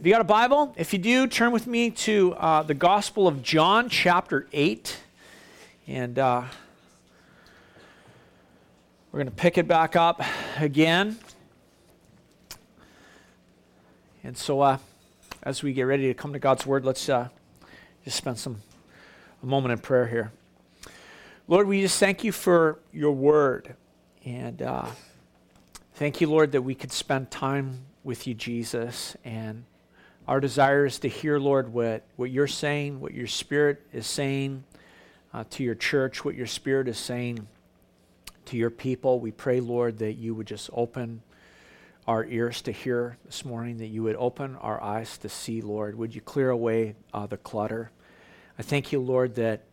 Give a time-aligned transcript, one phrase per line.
[0.00, 0.72] Have you got a Bible?
[0.78, 4.98] If you do, turn with me to uh, the Gospel of John, chapter 8.
[5.86, 6.44] And uh,
[9.12, 10.22] we're going to pick it back up
[10.58, 11.18] again.
[14.24, 14.78] And so, uh,
[15.42, 17.28] as we get ready to come to God's Word, let's uh,
[18.02, 18.62] just spend some
[19.42, 20.32] a moment in prayer here.
[21.46, 23.74] Lord, we just thank you for your Word.
[24.24, 24.86] And uh,
[25.92, 29.14] thank you, Lord, that we could spend time with you, Jesus.
[29.26, 29.66] And
[30.30, 34.62] our desire is to hear, Lord, what, what you're saying, what your Spirit is saying
[35.34, 37.48] uh, to your church, what your Spirit is saying
[38.44, 39.18] to your people.
[39.18, 41.22] We pray, Lord, that you would just open
[42.06, 45.96] our ears to hear this morning, that you would open our eyes to see, Lord.
[45.98, 47.90] Would you clear away uh, the clutter?
[48.56, 49.64] I thank you, Lord, that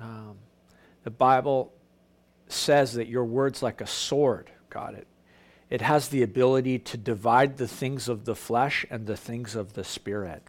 [0.00, 0.36] um,
[1.04, 1.70] the Bible
[2.46, 4.94] says that your word's like a sword, God.
[4.94, 5.06] It
[5.70, 9.74] it has the ability to divide the things of the flesh and the things of
[9.74, 10.42] the spirit.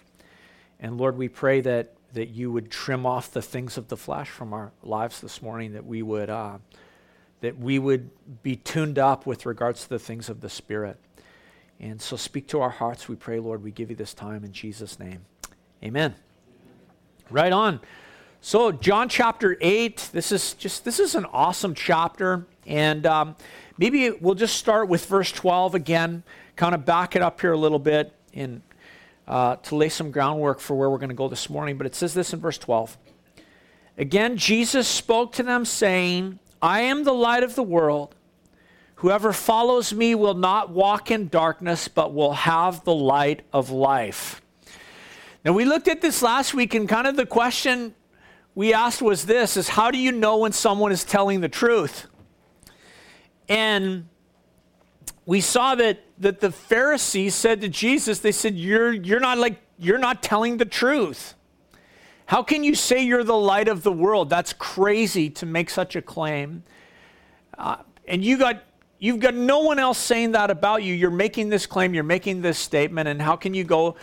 [0.79, 4.29] And Lord, we pray that, that you would trim off the things of the flesh
[4.29, 6.57] from our lives this morning, that we would, uh,
[7.41, 8.09] that we would
[8.43, 10.97] be tuned up with regards to the things of the spirit.
[11.81, 13.63] And so speak to our hearts, we pray, Lord.
[13.63, 15.21] We give you this time in Jesus' name.
[15.83, 16.15] Amen.
[17.29, 17.79] Right on.
[18.41, 22.47] So, John chapter 8, this is just, this is an awesome chapter.
[22.65, 23.35] And um,
[23.79, 26.21] maybe we'll just start with verse 12 again,
[26.55, 28.61] kind of back it up here a little bit in,
[29.27, 31.77] uh, to lay some groundwork for where we're going to go this morning.
[31.77, 32.97] But it says this in verse 12.
[33.97, 38.15] Again, Jesus spoke to them, saying, I am the light of the world.
[38.95, 44.41] Whoever follows me will not walk in darkness, but will have the light of life.
[45.45, 47.95] Now, we looked at this last week, and kind of the question
[48.55, 52.07] we asked was this is how do you know when someone is telling the truth?
[53.49, 54.07] And
[55.25, 59.59] we saw that, that the Pharisees said to Jesus, they said, you're, you're not like,
[59.77, 61.33] you're not telling the truth.
[62.27, 64.29] How can you say you're the light of the world?
[64.29, 66.63] That's crazy to make such a claim.
[67.57, 68.63] Uh, and you got,
[68.99, 70.93] you've got no one else saying that about you.
[70.93, 73.95] You're making this claim, you're making this statement, and how can you go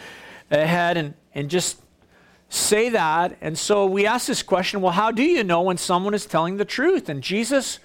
[0.50, 1.81] ahead and, and just
[2.49, 3.37] say that.
[3.41, 6.56] And so we ask this question well, how do you know when someone is telling
[6.56, 7.09] the truth?
[7.09, 7.78] And Jesus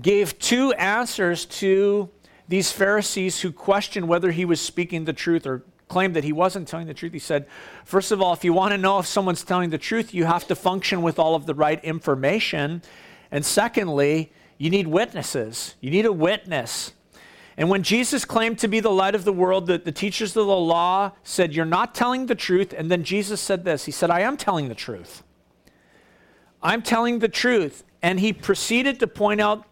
[0.00, 2.10] gave two answers to
[2.48, 6.66] these Pharisees who questioned whether he was speaking the truth or claimed that he wasn't
[6.66, 7.12] telling the truth.
[7.12, 7.46] He said,
[7.84, 10.46] first of all, if you want to know if someone's telling the truth, you have
[10.48, 12.82] to function with all of the right information.
[13.30, 15.74] And secondly, you need witnesses.
[15.80, 16.92] You need a witness.
[17.56, 20.46] And when Jesus claimed to be the light of the world, the, the teachers of
[20.46, 22.74] the law said, You're not telling the truth.
[22.76, 25.22] And then Jesus said this He said, I am telling the truth.
[26.62, 27.84] I'm telling the truth.
[28.04, 29.66] And he proceeded to point out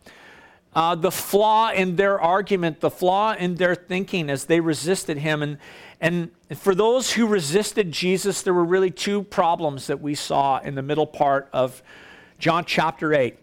[0.75, 5.43] uh, the flaw in their argument, the flaw in their thinking as they resisted him.
[5.43, 5.59] And,
[6.00, 10.75] and for those who resisted Jesus, there were really two problems that we saw in
[10.76, 11.82] the middle part of
[12.38, 13.37] John chapter 8.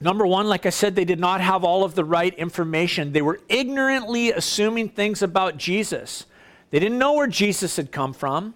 [0.00, 3.12] Number one, like I said, they did not have all of the right information.
[3.12, 6.26] They were ignorantly assuming things about Jesus.
[6.72, 8.54] They didn't know where Jesus had come from.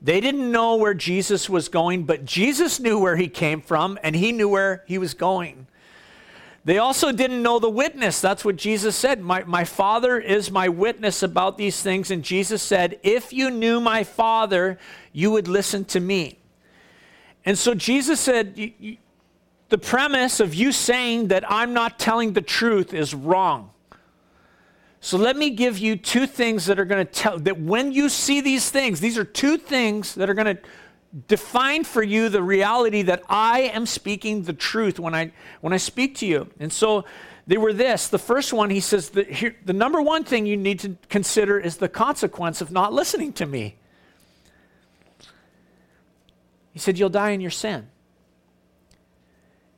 [0.00, 4.14] They didn't know where Jesus was going, but Jesus knew where he came from and
[4.14, 5.66] he knew where he was going.
[6.64, 8.20] They also didn't know the witness.
[8.20, 9.20] That's what Jesus said.
[9.20, 12.10] My, my Father is my witness about these things.
[12.10, 14.78] And Jesus said, If you knew my Father,
[15.12, 16.38] you would listen to me.
[17.44, 18.58] And so Jesus said,
[19.68, 23.70] the premise of you saying that I'm not telling the truth is wrong.
[25.06, 28.08] So let me give you two things that are going to tell that when you
[28.08, 30.58] see these things, these are two things that are going to
[31.28, 35.30] define for you the reality that I am speaking the truth when I
[35.60, 36.50] when I speak to you.
[36.58, 37.04] And so
[37.46, 38.08] they were this.
[38.08, 41.56] The first one, he says, the, here, the number one thing you need to consider
[41.56, 43.76] is the consequence of not listening to me.
[46.72, 47.86] He said, You'll die in your sin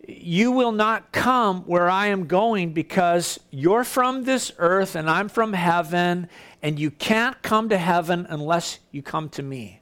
[0.09, 5.29] you will not come where I am going because you're from this earth and I'm
[5.29, 6.29] from heaven,
[6.63, 9.81] and you can't come to heaven unless you come to me.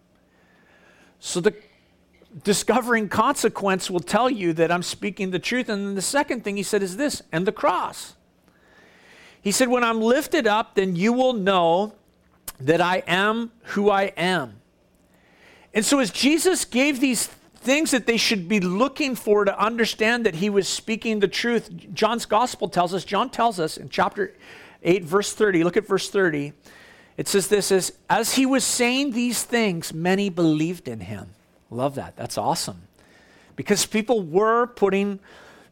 [1.20, 1.54] So the
[2.42, 5.68] discovering consequence will tell you that I'm speaking the truth.
[5.68, 8.14] And then the second thing he said is this and the cross.
[9.40, 11.94] He said, When I'm lifted up, then you will know
[12.58, 14.60] that I am who I am.
[15.72, 20.26] And so as Jesus gave these things that they should be looking for to understand
[20.26, 21.70] that he was speaking the truth.
[21.92, 24.34] John's gospel tells us, John tells us in chapter
[24.82, 26.52] 8, verse 30, look at verse 30.
[27.16, 31.30] It says this is as he was saying these things, many believed in him.
[31.70, 32.16] Love that.
[32.16, 32.82] That's awesome.
[33.56, 35.18] Because people were putting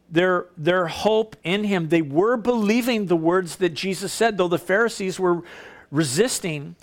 [0.09, 1.89] their, their hope in him.
[1.89, 5.43] They were believing the words that Jesus said, though the Pharisees were
[5.91, 6.75] resisting.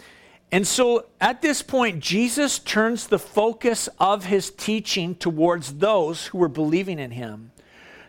[0.53, 6.37] And so at this point, Jesus turns the focus of his teaching towards those who
[6.37, 7.53] were believing in him,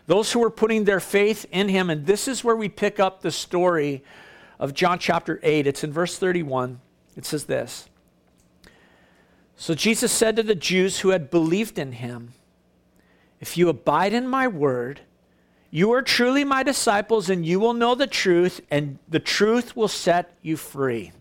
[0.06, 1.88] those who were putting their faith in him.
[1.88, 4.04] And this is where we pick up the story
[4.60, 5.66] of John chapter 8.
[5.66, 6.80] It's in verse 31.
[7.16, 7.88] It says this
[9.56, 12.34] So Jesus said to the Jews who had believed in him,
[13.40, 15.00] If you abide in my word,
[15.70, 19.88] you are truly my disciples, and you will know the truth, and the truth will
[19.88, 21.12] set you free.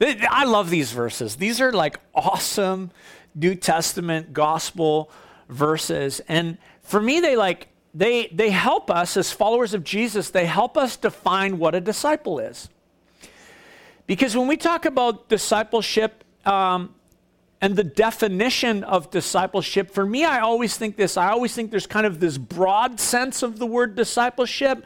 [0.00, 1.36] I love these verses.
[1.36, 2.90] These are like awesome
[3.34, 5.10] New Testament gospel
[5.48, 6.20] verses.
[6.28, 10.76] And for me, they like, they, they help us as followers of Jesus, they help
[10.76, 12.68] us define what a disciple is.
[14.06, 16.94] Because when we talk about discipleship um,
[17.60, 21.16] and the definition of discipleship, for me, I always think this.
[21.16, 24.84] I always think there's kind of this broad sense of the word discipleship,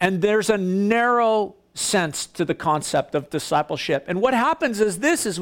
[0.00, 4.04] and there's a narrow sense to the concept of discipleship.
[4.06, 5.40] And what happens is this is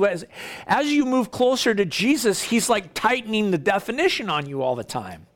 [0.66, 4.84] as, you move closer to Jesus, he's like tightening the definition on you all the
[4.84, 5.26] time.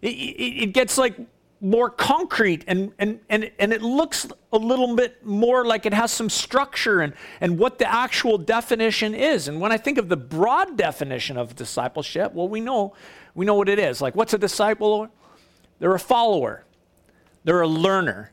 [0.00, 1.16] It, it, it gets like
[1.60, 6.10] more concrete and, and, and, and it looks a little bit more like it has
[6.10, 9.46] some structure and, and what the actual definition is.
[9.46, 12.94] And when I think of the broad definition of discipleship, well, we know,
[13.34, 14.00] we know what it is.
[14.00, 15.08] Like, what's a disciple?
[15.80, 16.64] They're a follower,
[17.44, 18.32] they're a learner,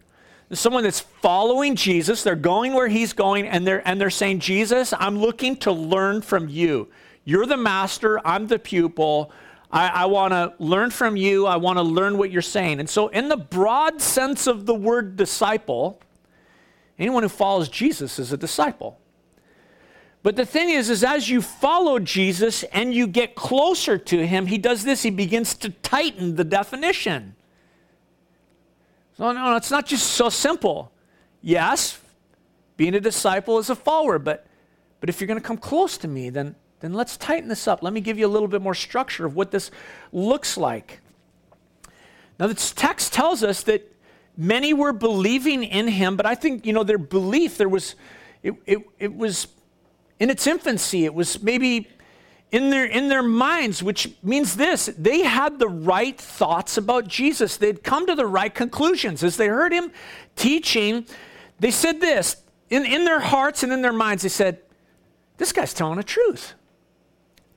[0.53, 2.23] someone that's following Jesus.
[2.23, 6.21] They're going where he's going, and they're, and they're saying, Jesus, I'm looking to learn
[6.21, 6.87] from you.
[7.25, 9.31] You're the master, I'm the pupil.
[9.69, 11.45] I, I want to learn from you.
[11.45, 12.79] I want to learn what you're saying.
[12.79, 15.99] And so, in the broad sense of the word disciple,
[16.97, 18.99] anyone who follows Jesus is a disciple.
[20.23, 24.47] But the thing is, is as you follow Jesus and you get closer to him,
[24.47, 25.03] he does this.
[25.03, 27.36] He begins to tighten the definition.
[29.19, 30.91] No, no, no, it's not just so simple.
[31.41, 31.99] Yes,
[32.75, 34.45] being a disciple is a follower, but,
[34.99, 37.81] but if you're going to come close to me, then, then let's tighten this up.
[37.81, 39.71] Let me give you a little bit more structure of what this
[40.11, 40.99] looks like.
[42.39, 43.91] Now, this text tells us that
[44.37, 47.95] many were believing in him, but I think, you know, their belief, there was,
[48.43, 49.47] it, it, it was
[50.19, 51.05] in its infancy.
[51.05, 51.87] It was maybe
[52.51, 57.57] in their, in their minds, which means this they had the right thoughts about Jesus.
[57.57, 59.23] They'd come to the right conclusions.
[59.23, 59.91] As they heard him
[60.35, 61.05] teaching,
[61.59, 62.37] they said this
[62.69, 64.59] in, in their hearts and in their minds, they said,
[65.37, 66.53] This guy's telling the truth.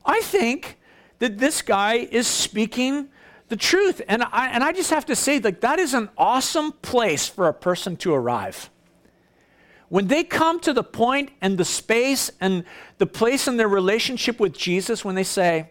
[0.05, 0.79] I think
[1.19, 3.09] that this guy is speaking
[3.49, 4.01] the truth.
[4.09, 7.49] And I, and I just have to say, like, that is an awesome place for
[7.49, 8.71] a person to arrive.
[9.91, 12.65] When they come to the point and the space and
[12.99, 15.71] the place in their relationship with Jesus, when they say,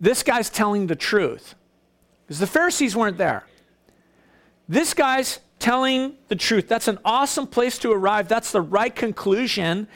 [0.00, 1.56] This guy's telling the truth,
[2.24, 3.44] because the Pharisees weren't there.
[4.68, 6.68] This guy's telling the truth.
[6.68, 8.28] That's an awesome place to arrive.
[8.28, 9.88] That's the right conclusion.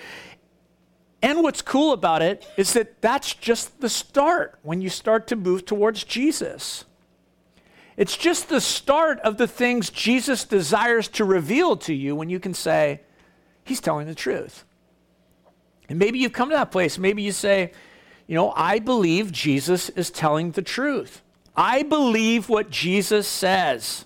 [1.23, 5.37] And what's cool about it is that that's just the start when you start to
[5.37, 6.85] move towards Jesus.
[7.97, 12.39] It's just the start of the things Jesus desires to reveal to you when you
[12.39, 13.01] can say,
[13.65, 14.65] He's telling the truth.
[15.89, 16.99] And maybe you've come to that place.
[16.99, 17.73] Maybe you say,
[18.27, 21.23] You know, I believe Jesus is telling the truth.
[21.57, 24.05] I believe what Jesus says.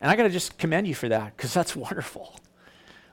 [0.00, 2.34] And I got to just commend you for that because that's wonderful.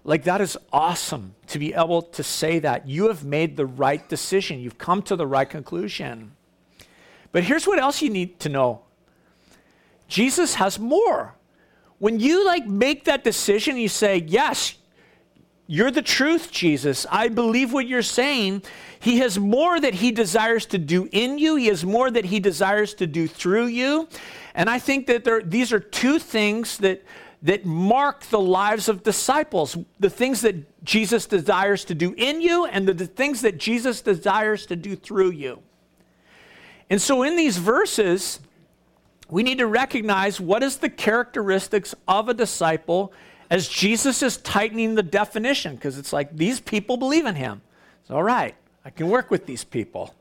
[0.05, 2.87] Like, that is awesome to be able to say that.
[2.87, 6.33] You have made the right decision, you've come to the right conclusion.
[7.31, 8.81] But here's what else you need to know
[10.13, 11.33] Jesus has more.
[11.97, 14.75] When you like make that decision, you say, Yes,
[15.65, 17.07] you're the truth, Jesus.
[17.09, 18.61] I believe what you're saying.
[18.99, 22.39] He has more that he desires to do in you, he has more that he
[22.39, 24.07] desires to do through you.
[24.53, 27.03] And I think that there, these are two things that,
[27.41, 32.67] that mark the lives of disciples the things that Jesus desires to do in you,
[32.67, 35.63] and the, the things that Jesus desires to do through you.
[36.91, 38.39] And so in these verses,
[39.29, 43.13] we need to recognize what is the characteristics of a disciple
[43.49, 47.61] as Jesus is tightening the definition because it's like these people believe in him.
[48.01, 50.15] It's all right, I can work with these people.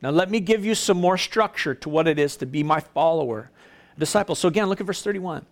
[0.00, 2.80] Now let me give you some more structure to what it is to be my
[2.80, 3.50] follower,
[3.96, 4.34] a disciple.
[4.34, 5.44] So again, look at verse 31.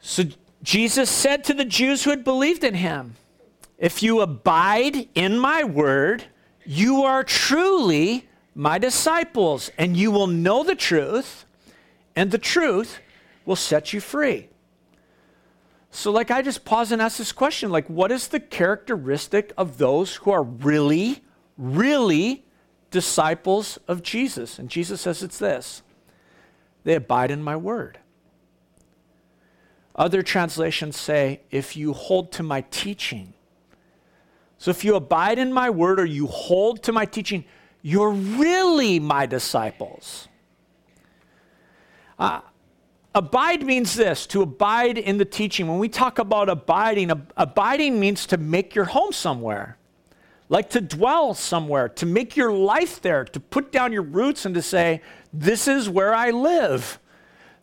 [0.00, 0.24] So
[0.62, 3.16] Jesus said to the Jews who had believed in him,
[3.78, 6.24] If you abide in my word,
[6.64, 11.44] you are truly my disciples, and you will know the truth,
[12.16, 13.00] and the truth
[13.44, 14.48] will set you free.
[15.90, 19.78] So, like, I just pause and ask this question like, what is the characteristic of
[19.78, 21.22] those who are really,
[21.58, 22.44] really
[22.90, 24.58] disciples of Jesus?
[24.58, 25.82] And Jesus says it's this
[26.84, 27.98] they abide in my word.
[29.94, 33.34] Other translations say, if you hold to my teaching.
[34.56, 37.44] So if you abide in my word or you hold to my teaching,
[37.82, 40.28] you're really my disciples.
[42.18, 42.42] Uh,
[43.14, 45.66] abide means this to abide in the teaching.
[45.66, 49.78] When we talk about abiding, ab- abiding means to make your home somewhere,
[50.48, 54.54] like to dwell somewhere, to make your life there, to put down your roots and
[54.54, 55.00] to say,
[55.32, 56.99] This is where I live.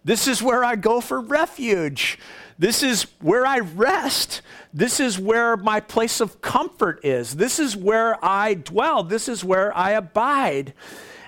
[0.07, 2.17] This is where I go for refuge.
[2.57, 4.41] This is where I rest.
[4.73, 7.35] This is where my place of comfort is.
[7.35, 9.03] This is where I dwell.
[9.03, 10.73] This is where I abide.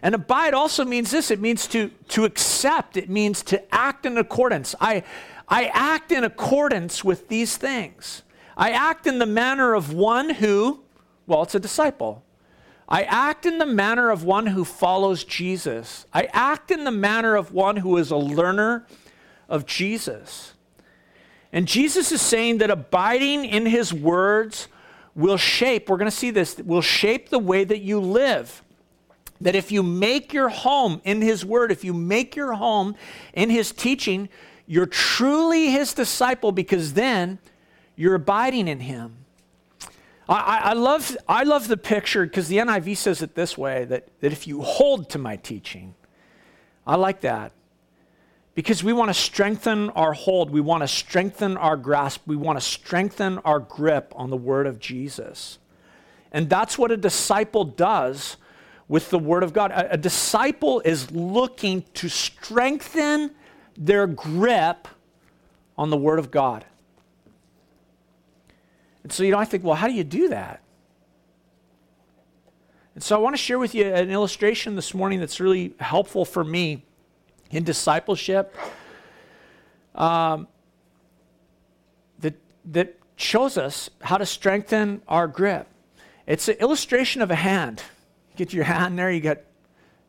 [0.01, 4.17] And abide also means this it means to, to accept, it means to act in
[4.17, 4.75] accordance.
[4.79, 5.03] I,
[5.49, 8.23] I act in accordance with these things.
[8.55, 10.79] I act in the manner of one who,
[11.27, 12.23] well, it's a disciple.
[12.91, 16.07] I act in the manner of one who follows Jesus.
[16.11, 18.87] I act in the manner of one who is a learner
[19.47, 20.53] of Jesus.
[21.53, 24.67] And Jesus is saying that abiding in his words
[25.13, 28.63] will shape, we're going to see this, will shape the way that you live.
[29.39, 32.95] That if you make your home in his word, if you make your home
[33.33, 34.29] in his teaching,
[34.65, 37.39] you're truly his disciple because then
[37.95, 39.25] you're abiding in him.
[40.29, 44.07] I, I, love, I love the picture because the NIV says it this way that,
[44.21, 45.95] that if you hold to my teaching,
[46.85, 47.51] I like that.
[48.53, 52.59] Because we want to strengthen our hold, we want to strengthen our grasp, we want
[52.59, 55.57] to strengthen our grip on the word of Jesus.
[56.31, 58.37] And that's what a disciple does
[58.87, 59.71] with the word of God.
[59.71, 63.31] A, a disciple is looking to strengthen
[63.75, 64.87] their grip
[65.75, 66.65] on the word of God.
[69.03, 70.61] And so, you know, I think, well, how do you do that?
[72.95, 76.25] And so I want to share with you an illustration this morning that's really helpful
[76.25, 76.83] for me
[77.49, 78.55] in discipleship
[79.95, 80.47] um,
[82.19, 85.67] that, that shows us how to strengthen our grip.
[86.27, 87.81] It's an illustration of a hand.
[88.35, 89.39] Get your hand there, you got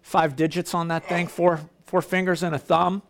[0.02, 3.02] five digits on that thing, four, four fingers and a thumb.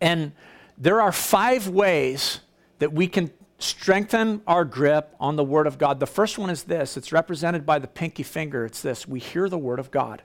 [0.00, 0.32] And
[0.76, 2.40] there are five ways
[2.78, 3.30] that we can
[3.64, 5.98] strengthen our grip on the Word of God.
[5.98, 8.64] The first one is this it's represented by the pinky finger.
[8.64, 10.22] It's this we hear the Word of God.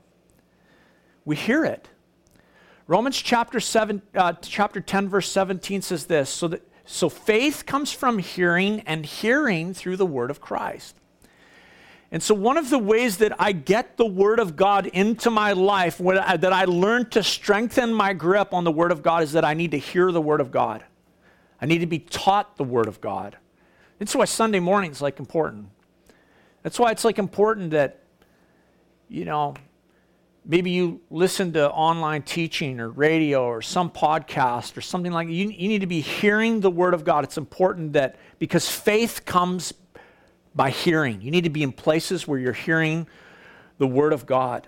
[1.26, 1.88] We hear it.
[2.88, 7.92] Romans chapter, seven, uh, chapter 10, verse 17 says this so, that, so faith comes
[7.92, 10.96] from hearing, and hearing through the Word of Christ.
[12.12, 15.54] And so, one of the ways that I get the Word of God into my
[15.54, 19.34] life, I, that I learn to strengthen my grip on the Word of God, is
[19.34, 20.84] that I need to hear the Word of God.
[21.62, 23.38] I need to be taught the Word of God.
[24.00, 25.68] That's why Sunday morning is like important.
[26.64, 28.04] That's why it's like important that,
[29.08, 29.56] you know,
[30.46, 35.34] maybe you listen to online teaching or radio or some podcast or something like that.
[35.34, 37.24] You, you need to be hearing the Word of God.
[37.24, 39.74] It's important that because faith comes
[40.56, 41.22] by hearing.
[41.22, 43.08] You need to be in places where you're hearing
[43.78, 44.68] the Word of God.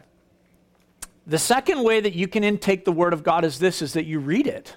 [1.27, 4.05] The second way that you can intake the Word of God is this is that
[4.05, 4.75] you read it.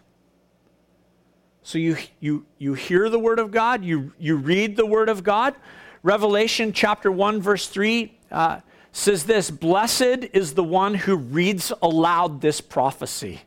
[1.64, 5.24] So you, you, you hear the word of God, you, you read the word of
[5.24, 5.54] God.
[6.02, 8.60] Revelation chapter 1, verse 3 uh,
[8.92, 13.40] says this Blessed is the one who reads aloud this prophecy.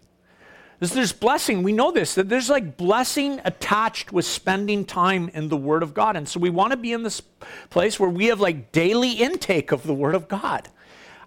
[0.80, 1.62] There's, there's blessing.
[1.62, 5.94] We know this, that there's like blessing attached with spending time in the Word of
[5.94, 6.16] God.
[6.16, 7.22] And so we want to be in this
[7.70, 10.70] place where we have like daily intake of the Word of God.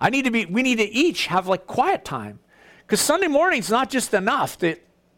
[0.00, 2.40] I need to be, we need to each have like quiet time.
[2.84, 4.76] Because Sunday morning's not just enough to,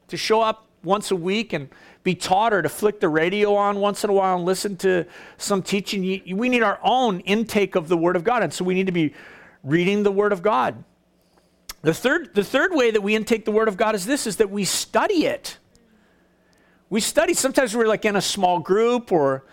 [0.09, 1.69] to show up once a week and
[2.03, 5.07] be taught or to flick the radio on once in a while and listen to
[5.37, 6.03] some teaching.
[6.37, 8.43] We need our own intake of the Word of God.
[8.43, 9.15] And so we need to be
[9.63, 10.83] reading the Word of God.
[11.83, 14.37] The third, the third way that we intake the Word of God is this, is
[14.37, 15.59] that we study it.
[16.91, 17.35] We study.
[17.35, 19.45] Sometimes we're like in a small group or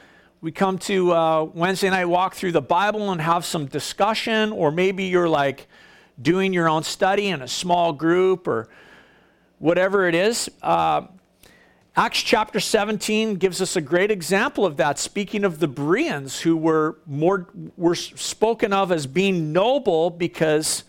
[0.42, 4.72] we come to uh, Wednesday night walk through the Bible and have some discussion, or
[4.72, 5.68] maybe you're like
[6.22, 8.70] doing your own study in a small group or
[9.58, 10.50] whatever it is.
[10.62, 11.08] Uh,
[12.00, 14.98] Acts chapter 17 gives us a great example of that.
[14.98, 20.86] Speaking of the Bereans, who were more were spoken of as being noble because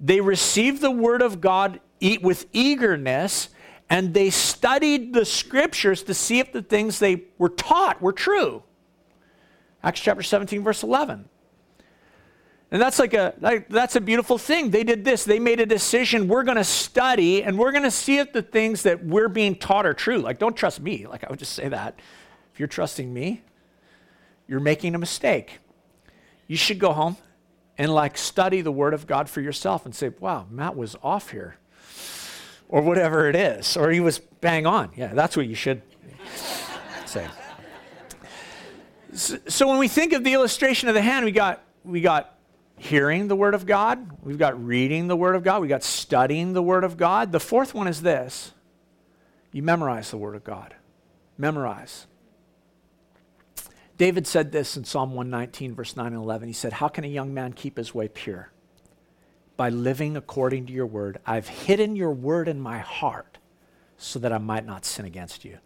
[0.00, 1.78] they received the word of God
[2.20, 3.50] with eagerness
[3.88, 8.64] and they studied the scriptures to see if the things they were taught were true.
[9.84, 11.28] Acts chapter 17, verse 11.
[12.70, 14.70] And that's like a like, that's a beautiful thing.
[14.70, 15.24] They did this.
[15.24, 16.28] They made a decision.
[16.28, 19.54] We're going to study and we're going to see if the things that we're being
[19.54, 20.18] taught are true.
[20.18, 21.06] Like don't trust me.
[21.06, 21.98] Like I would just say that.
[22.52, 23.42] If you're trusting me,
[24.46, 25.60] you're making a mistake.
[26.46, 27.16] You should go home
[27.78, 31.30] and like study the word of God for yourself and say, "Wow, Matt was off
[31.30, 31.56] here."
[32.70, 34.90] Or whatever it is, or he was bang on.
[34.94, 35.80] Yeah, that's what you should
[37.06, 37.26] say.
[39.14, 42.37] So, so when we think of the illustration of the hand, we got we got
[42.78, 46.52] hearing the word of God, we've got reading the word of God, we've got studying
[46.52, 47.32] the word of God.
[47.32, 48.52] The fourth one is this.
[49.52, 50.74] You memorize the word of God.
[51.36, 52.06] Memorize.
[53.96, 56.48] David said this in Psalm 119, verse 9 and 11.
[56.48, 58.52] He said, How can a young man keep his way pure?
[59.56, 61.18] By living according to your word.
[61.26, 63.38] I've hidden your word in my heart
[63.96, 65.58] so that I might not sin against you.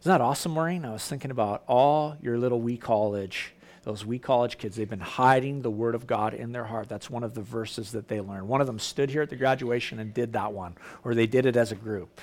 [0.00, 0.86] Isn't that awesome, Maureen?
[0.86, 4.76] I was thinking about all your little wee college, those wee college kids.
[4.76, 6.88] They've been hiding the word of God in their heart.
[6.88, 8.48] That's one of the verses that they learned.
[8.48, 11.46] One of them stood here at the graduation and did that one, or they did
[11.46, 12.20] it as a group.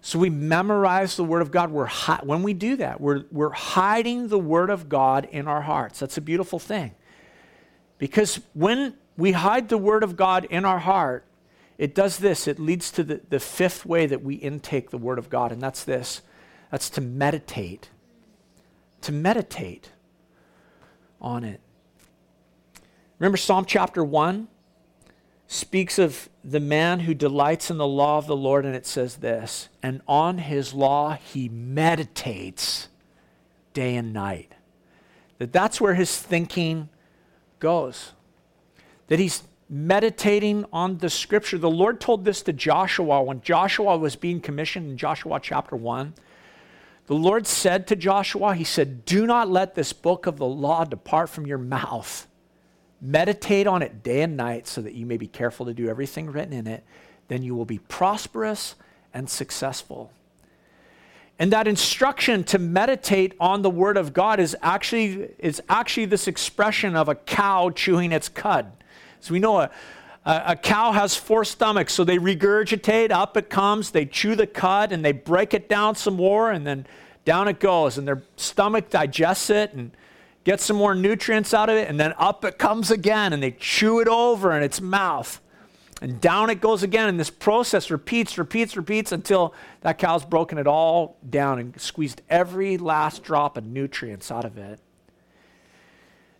[0.00, 1.70] So we memorize the Word of God.
[1.70, 5.62] We're hi- when we do that, we're, we're hiding the Word of God in our
[5.62, 5.98] hearts.
[5.98, 6.94] That's a beautiful thing.
[7.98, 11.24] Because when we hide the Word of God in our heart,
[11.76, 12.46] it does this.
[12.46, 15.60] It leads to the, the fifth way that we intake the Word of God, and
[15.60, 16.22] that's this
[16.70, 17.90] that's to meditate.
[19.02, 19.90] To meditate
[21.26, 21.60] on it.
[23.18, 24.48] Remember Psalm chapter 1?
[25.48, 29.16] speaks of the man who delights in the law of the Lord, and it says
[29.16, 32.88] this and on his law he meditates
[33.72, 34.52] day and night.
[35.38, 36.88] That that's where his thinking
[37.60, 38.12] goes.
[39.08, 41.58] That he's meditating on the scripture.
[41.58, 46.14] The Lord told this to Joshua when Joshua was being commissioned in Joshua chapter 1.
[47.06, 50.84] The Lord said to Joshua, He said, Do not let this book of the law
[50.84, 52.26] depart from your mouth
[53.00, 56.30] Meditate on it day and night so that you may be careful to do everything
[56.30, 56.82] written in it.
[57.28, 58.74] Then you will be prosperous
[59.12, 60.10] and successful.
[61.38, 66.26] And that instruction to meditate on the Word of God is actually, is actually this
[66.26, 68.72] expression of a cow chewing its cud.
[69.20, 69.70] So we know a,
[70.26, 74.90] a, cow has four stomachs, so they regurgitate, up it comes, they chew the cud,
[74.90, 76.84] and they break it down some more, and then
[77.24, 79.92] down it goes, and their stomach digests it, and
[80.42, 83.52] get some more nutrients out of it, and then up it comes again, and they
[83.52, 85.40] chew it over in its mouth.
[86.02, 90.58] And down it goes again, and this process repeats, repeats, repeats until that cow's broken
[90.58, 94.80] it all down and squeezed every last drop of nutrients out of it.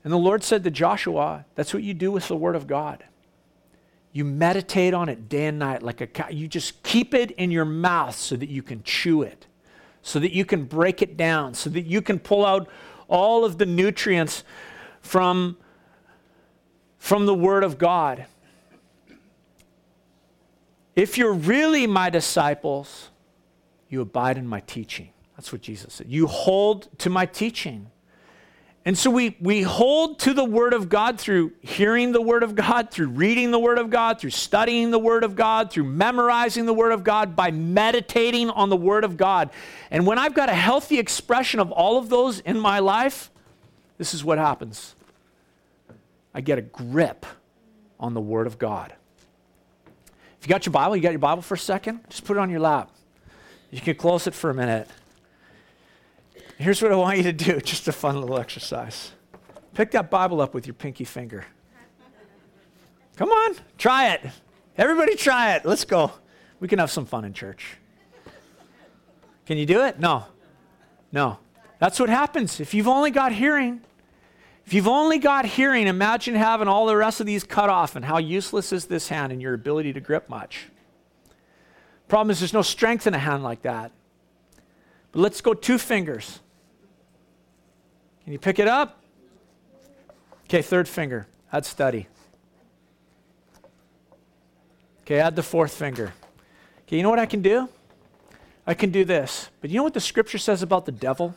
[0.05, 3.05] And the Lord said to Joshua, That's what you do with the Word of God.
[4.17, 6.31] You meditate on it day and night like a cow.
[6.31, 9.47] You just keep it in your mouth so that you can chew it,
[10.01, 12.67] so that you can break it down, so that you can pull out
[13.09, 14.43] all of the nutrients
[15.03, 15.59] from,
[16.97, 18.25] from the Word of God.
[20.95, 23.11] If you're really my disciples,
[23.91, 25.11] you abide in my teaching.
[25.37, 26.07] That's what Jesus said.
[26.09, 27.91] You hold to my teaching.
[28.87, 32.55] And so we, we hold to the Word of God through hearing the Word of
[32.55, 36.67] God, through reading the Word of God, through studying the Word of God, through memorizing
[36.67, 39.51] the Word of God, by meditating on the Word of God.
[39.91, 43.29] And when I've got a healthy expression of all of those in my life,
[43.99, 44.95] this is what happens
[46.33, 47.27] I get a grip
[47.99, 48.95] on the Word of God.
[50.39, 52.09] If you got your Bible, you got your Bible for a second?
[52.09, 52.93] Just put it on your lap.
[53.73, 54.89] You can close it for a minute.
[56.59, 59.13] Here's what I want you to do just a fun little exercise.
[59.75, 61.45] Pick that Bible up with your pinky finger.
[63.17, 64.27] Come on, try it.
[64.77, 65.65] Everybody try it.
[65.65, 66.13] Let's go.
[66.61, 67.79] We can have some fun in church.
[69.47, 69.99] Can you do it?
[69.99, 70.25] No.
[71.13, 71.39] No.
[71.79, 72.61] That's what happens.
[72.61, 73.81] If you've only got hearing,
[74.67, 78.05] if you've only got hearing, imagine having all the rest of these cut off and
[78.05, 80.67] how useless is this hand and your ability to grip much.
[82.09, 83.93] Problem is, there's no strength in a hand like that.
[85.13, 86.41] But let's go two fingers.
[88.27, 89.01] Can you pick it up?
[90.47, 91.29] Okay, third finger.
[91.53, 92.09] Add study.
[95.03, 96.13] Okay, add the fourth finger.
[96.81, 97.69] Okay, you know what I can do?
[98.67, 99.49] I can do this.
[99.61, 101.37] But you know what the scripture says about the devil?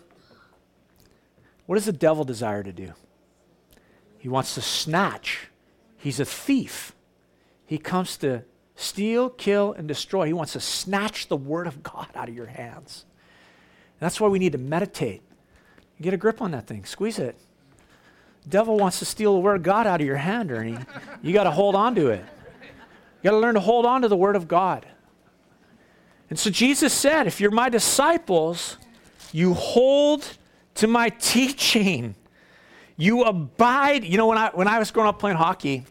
[1.68, 2.94] What does the devil desire to do?
[4.18, 5.50] He wants to snatch.
[5.96, 6.96] He's a thief.
[7.68, 10.26] He comes to steal, kill, and destroy.
[10.26, 13.06] He wants to snatch the word of God out of your hands.
[14.00, 15.22] And that's why we need to meditate
[16.02, 16.86] Get a grip on that thing.
[16.86, 17.36] Squeeze it.
[18.48, 20.78] Devil wants to steal the word of God out of your hand, Ernie.
[21.22, 22.24] You got to hold on to it.
[23.22, 24.86] You got to learn to hold on to the word of God.
[26.30, 28.78] And so Jesus said, if you're my disciples,
[29.32, 30.38] you hold
[30.76, 32.16] to my teaching.
[32.96, 34.04] You abide.
[34.06, 35.86] You know, when I, when I was growing up playing hockey,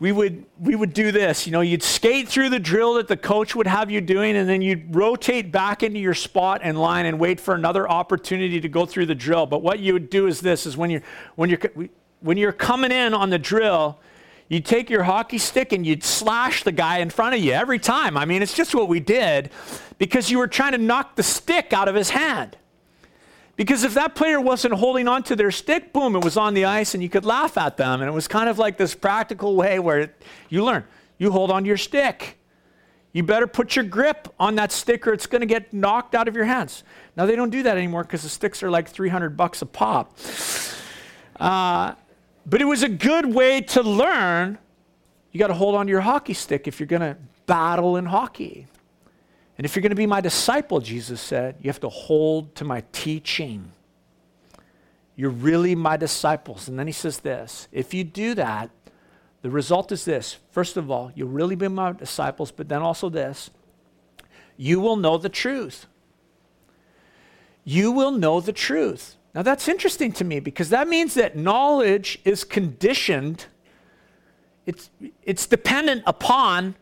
[0.00, 3.16] we would we would do this you know you'd skate through the drill that the
[3.16, 7.06] coach would have you doing and then you'd rotate back into your spot and line
[7.06, 10.26] and wait for another opportunity to go through the drill but what you would do
[10.26, 11.02] is this is when you're
[11.36, 11.60] when you're
[12.20, 13.98] when you're coming in on the drill
[14.48, 17.78] you'd take your hockey stick and you'd slash the guy in front of you every
[17.78, 18.16] time.
[18.16, 19.50] I mean, it's just what we did
[19.98, 22.56] because you were trying to knock the stick out of his hand.
[23.58, 26.64] Because if that player wasn't holding on to their stick, boom, it was on the
[26.64, 28.00] ice and you could laugh at them.
[28.00, 30.84] And it was kind of like this practical way where it, you learn
[31.18, 32.38] you hold on to your stick.
[33.12, 36.28] You better put your grip on that stick or it's going to get knocked out
[36.28, 36.84] of your hands.
[37.16, 40.16] Now, they don't do that anymore because the sticks are like 300 bucks a pop.
[41.40, 41.94] Uh,
[42.46, 44.58] but it was a good way to learn
[45.32, 47.16] you got to hold on to your hockey stick if you're going to
[47.46, 48.68] battle in hockey.
[49.58, 52.64] And if you're going to be my disciple, Jesus said, you have to hold to
[52.64, 53.72] my teaching.
[55.16, 56.68] You're really my disciples.
[56.68, 58.70] And then he says this if you do that,
[59.42, 60.38] the result is this.
[60.52, 63.50] First of all, you'll really be my disciples, but then also this
[64.56, 65.86] you will know the truth.
[67.64, 69.16] You will know the truth.
[69.34, 73.46] Now, that's interesting to me because that means that knowledge is conditioned,
[74.66, 74.90] it's,
[75.22, 76.74] it's dependent upon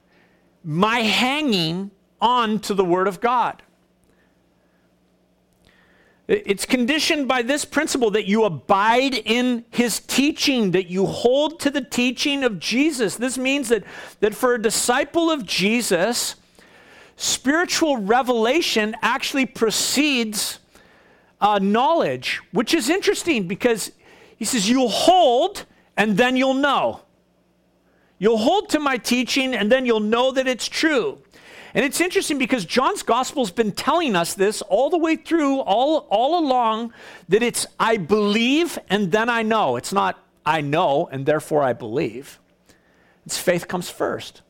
[0.65, 3.63] my hanging on to the Word of God.
[6.29, 11.71] It's conditioned by this principle that you abide in his teaching, that you hold to
[11.71, 13.15] the teaching of Jesus.
[13.15, 13.85] This means that,
[14.19, 16.35] that for a disciple of Jesus,
[17.17, 20.59] spiritual revelation actually precedes
[21.41, 23.93] uh, knowledge, which is interesting because
[24.37, 25.65] he says, You'll hold
[25.97, 27.03] and then you'll know.
[28.19, 31.19] You'll hold to my teaching and then you'll know that it's true.
[31.77, 36.07] And it's interesting because John's gospel's been telling us this all the way through, all,
[36.09, 36.95] all along,
[37.29, 39.77] that it's I believe and then I know.
[39.77, 42.41] It's not I know and therefore I believe.
[43.27, 44.41] It's faith comes first.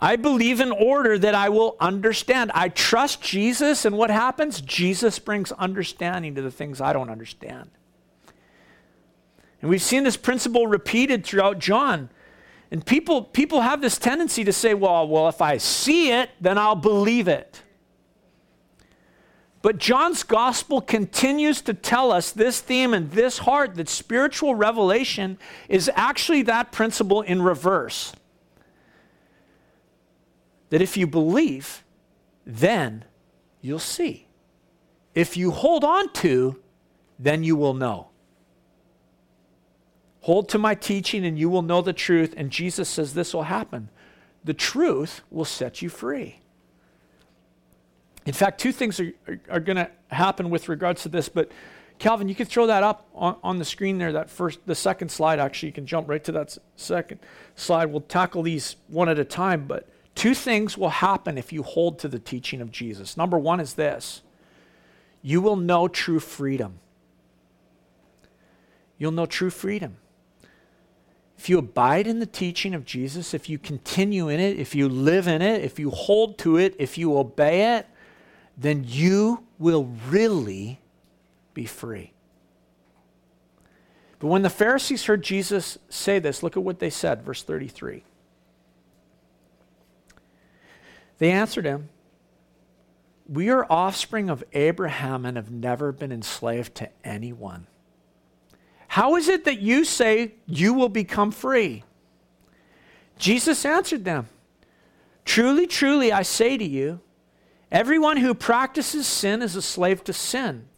[0.00, 2.50] I believe in order that I will understand.
[2.54, 4.62] I trust Jesus, and what happens?
[4.62, 7.70] Jesus brings understanding to the things I don't understand.
[9.60, 12.08] And we've seen this principle repeated throughout John.
[12.70, 16.58] And people, people have this tendency to say, well, well, if I see it, then
[16.58, 17.62] I'll believe it.
[19.64, 25.38] But John's gospel continues to tell us this theme and this heart that spiritual revelation
[25.70, 28.12] is actually that principle in reverse.
[30.68, 31.82] That if you believe,
[32.44, 33.06] then
[33.62, 34.26] you'll see.
[35.14, 36.60] If you hold on to,
[37.18, 38.08] then you will know.
[40.24, 42.32] Hold to my teaching and you will know the truth.
[42.34, 43.90] And Jesus says this will happen.
[44.42, 46.38] The truth will set you free.
[48.24, 51.52] In fact, two things are, are, are going to happen with regards to this, but
[51.98, 55.10] Calvin, you can throw that up on, on the screen there, that first, the second
[55.10, 55.68] slide, actually.
[55.68, 57.20] You can jump right to that second
[57.54, 57.84] slide.
[57.90, 61.98] We'll tackle these one at a time, but two things will happen if you hold
[61.98, 63.18] to the teaching of Jesus.
[63.18, 64.22] Number one is this
[65.20, 66.78] you will know true freedom.
[68.96, 69.98] You'll know true freedom
[71.36, 74.88] if you abide in the teaching of Jesus, if you continue in it, if you
[74.88, 77.86] live in it, if you hold to it, if you obey it,
[78.56, 80.80] then you will really
[81.52, 82.12] be free.
[84.20, 88.04] But when the Pharisees heard Jesus say this, look at what they said, verse 33.
[91.18, 91.90] They answered him,
[93.28, 97.66] We are offspring of Abraham and have never been enslaved to anyone.
[98.94, 101.82] How is it that you say you will become free?
[103.18, 104.28] Jesus answered them
[105.24, 107.00] Truly, truly, I say to you,
[107.72, 110.68] everyone who practices sin is a slave to sin.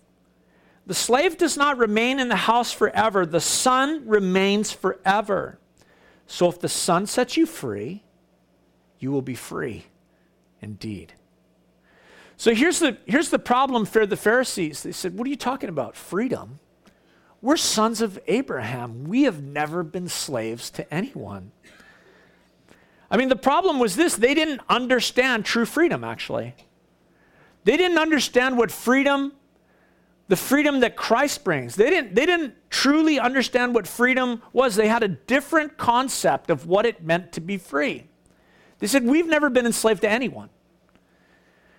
[0.87, 5.59] The slave does not remain in the house forever, the son remains forever.
[6.27, 8.03] So if the son sets you free,
[8.99, 9.89] you will be free
[10.63, 11.13] indeed.
[12.39, 14.85] So here's the, here's the problem for the Pharisees.
[14.85, 15.97] They said, What are you talking about?
[15.97, 16.61] Freedom?
[17.47, 19.05] We're sons of Abraham.
[19.05, 21.53] We have never been slaves to anyone.
[23.09, 26.57] I mean, the problem was this they didn't understand true freedom, actually.
[27.63, 29.31] They didn't understand what freedom,
[30.27, 31.77] the freedom that Christ brings.
[31.77, 34.75] They didn't, they didn't truly understand what freedom was.
[34.75, 38.09] They had a different concept of what it meant to be free.
[38.81, 40.51] They said, We've never been enslaved to anyone,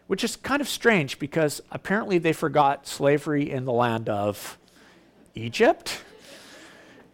[0.08, 4.58] which is kind of strange because apparently they forgot slavery in the land of
[5.38, 6.04] Egypt.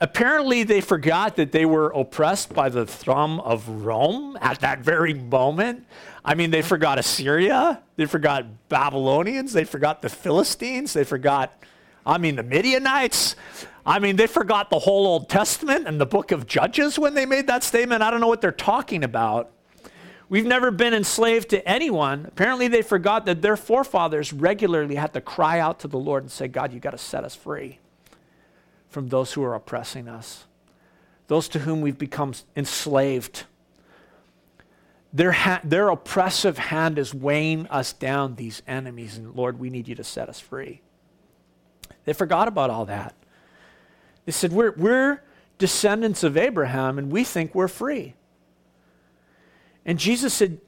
[0.03, 5.13] Apparently, they forgot that they were oppressed by the thumb of Rome at that very
[5.13, 5.85] moment.
[6.25, 11.57] I mean, they forgot Assyria, they forgot Babylonians, they forgot the Philistines, they forgot,
[12.05, 13.37] I mean, the Midianites.
[13.85, 17.25] I mean, they forgot the whole Old Testament and the book of Judges when they
[17.25, 18.03] made that statement.
[18.03, 19.51] I don't know what they're talking about.
[20.27, 22.25] We've never been enslaved to anyone.
[22.25, 26.31] Apparently, they forgot that their forefathers regularly had to cry out to the Lord and
[26.31, 27.79] say, God, you got to set us free
[28.93, 30.45] from those who are oppressing us.
[31.27, 33.45] those to whom we've become enslaved.
[35.11, 39.87] Their, ha- their oppressive hand is weighing us down, these enemies, and Lord, we need
[39.87, 40.81] you to set us free.
[42.05, 43.15] They forgot about all that.
[44.25, 45.23] They said, We're, we're
[45.57, 48.15] descendants of Abraham, and we think we're free.
[49.85, 50.59] And Jesus said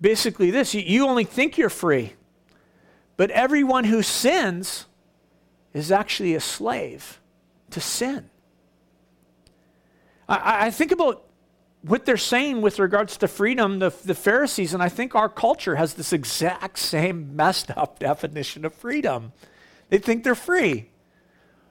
[0.00, 2.14] basically this you only think you're free,
[3.16, 4.86] but everyone who sins
[5.72, 7.20] is actually a slave
[7.74, 8.30] to sin.
[10.28, 11.24] I, I think about
[11.82, 15.76] what they're saying with regards to freedom, the, the Pharisees, and I think our culture
[15.76, 19.32] has this exact same messed up definition of freedom.
[19.90, 20.90] They think they're free.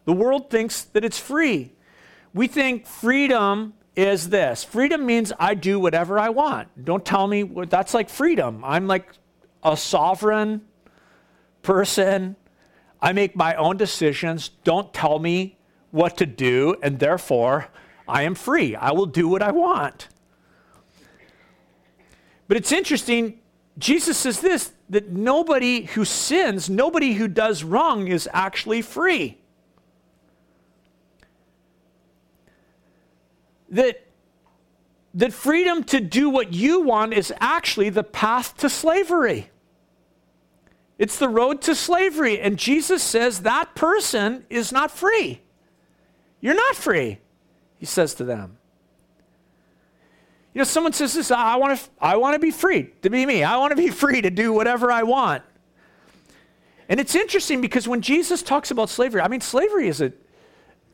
[0.05, 1.71] The world thinks that it's free.
[2.33, 6.67] We think freedom is this freedom means I do whatever I want.
[6.83, 8.63] Don't tell me what that's like freedom.
[8.65, 9.07] I'm like
[9.63, 10.61] a sovereign
[11.61, 12.35] person.
[13.01, 14.49] I make my own decisions.
[14.63, 15.57] Don't tell me
[15.93, 17.67] what to do, and therefore
[18.07, 18.75] I am free.
[18.75, 20.07] I will do what I want.
[22.47, 23.39] But it's interesting,
[23.77, 29.37] Jesus says this that nobody who sins, nobody who does wrong is actually free.
[33.69, 34.07] That,
[35.13, 39.51] that freedom to do what you want is actually the path to slavery.
[40.97, 42.39] It's the road to slavery.
[42.39, 45.42] And Jesus says that person is not free.
[46.43, 47.19] You're not free
[47.83, 48.57] he says to them.
[50.53, 53.25] You know, someone says this, I want to I want to be free to be
[53.25, 53.43] me.
[53.43, 55.43] I want to be free to do whatever I want.
[56.87, 60.13] And it's interesting because when Jesus talks about slavery, I mean slavery is a,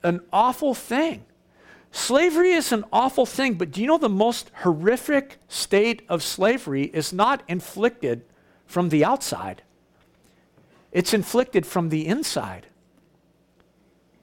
[0.02, 1.26] an awful thing.
[1.92, 6.86] Slavery is an awful thing, but do you know the most horrific state of slavery
[6.86, 8.24] is not inflicted
[8.66, 9.62] from the outside?
[10.92, 12.66] It's inflicted from the inside.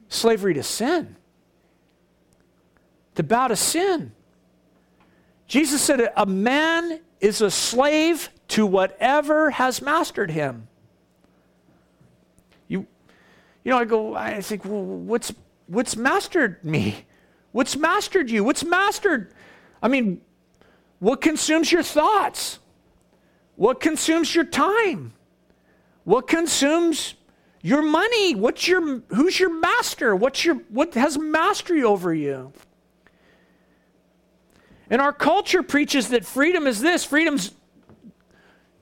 [0.08, 1.15] Slavery to sin
[3.16, 4.12] to bow to sin.
[5.46, 10.68] Jesus said, A man is a slave to whatever has mastered him.
[12.68, 12.86] You,
[13.64, 15.32] you know, I go, I think, well, what's,
[15.66, 17.04] what's mastered me?
[17.52, 18.44] What's mastered you?
[18.44, 19.32] What's mastered?
[19.82, 20.20] I mean,
[20.98, 22.58] what consumes your thoughts?
[23.56, 25.14] What consumes your time?
[26.04, 27.14] What consumes
[27.62, 28.34] your money?
[28.34, 30.14] What's your who's your master?
[30.14, 32.52] What's your what has mastery over you?
[34.90, 37.52] And our culture preaches that freedom is this freedom's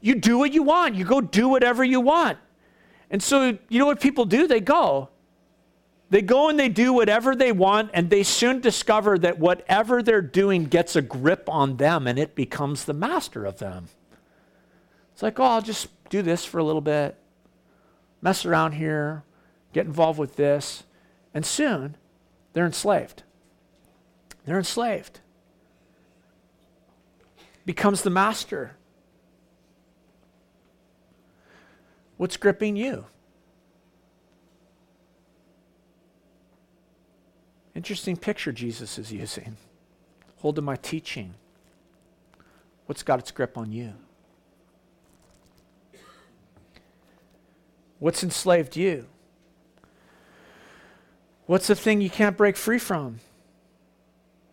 [0.00, 2.36] you do what you want, you go do whatever you want.
[3.10, 4.46] And so, you know what people do?
[4.46, 5.08] They go.
[6.10, 10.20] They go and they do whatever they want, and they soon discover that whatever they're
[10.20, 13.88] doing gets a grip on them and it becomes the master of them.
[15.14, 17.16] It's like, oh, I'll just do this for a little bit,
[18.20, 19.22] mess around here,
[19.72, 20.84] get involved with this,
[21.32, 21.96] and soon
[22.52, 23.22] they're enslaved.
[24.44, 25.20] They're enslaved
[27.64, 28.76] becomes the master.
[32.16, 33.06] What's gripping you?
[37.74, 39.56] Interesting picture Jesus is using.
[40.36, 41.34] Hold to my teaching.
[42.86, 43.94] What's got its grip on you?
[47.98, 49.06] What's enslaved you?
[51.46, 53.20] What's the thing you can't break free from?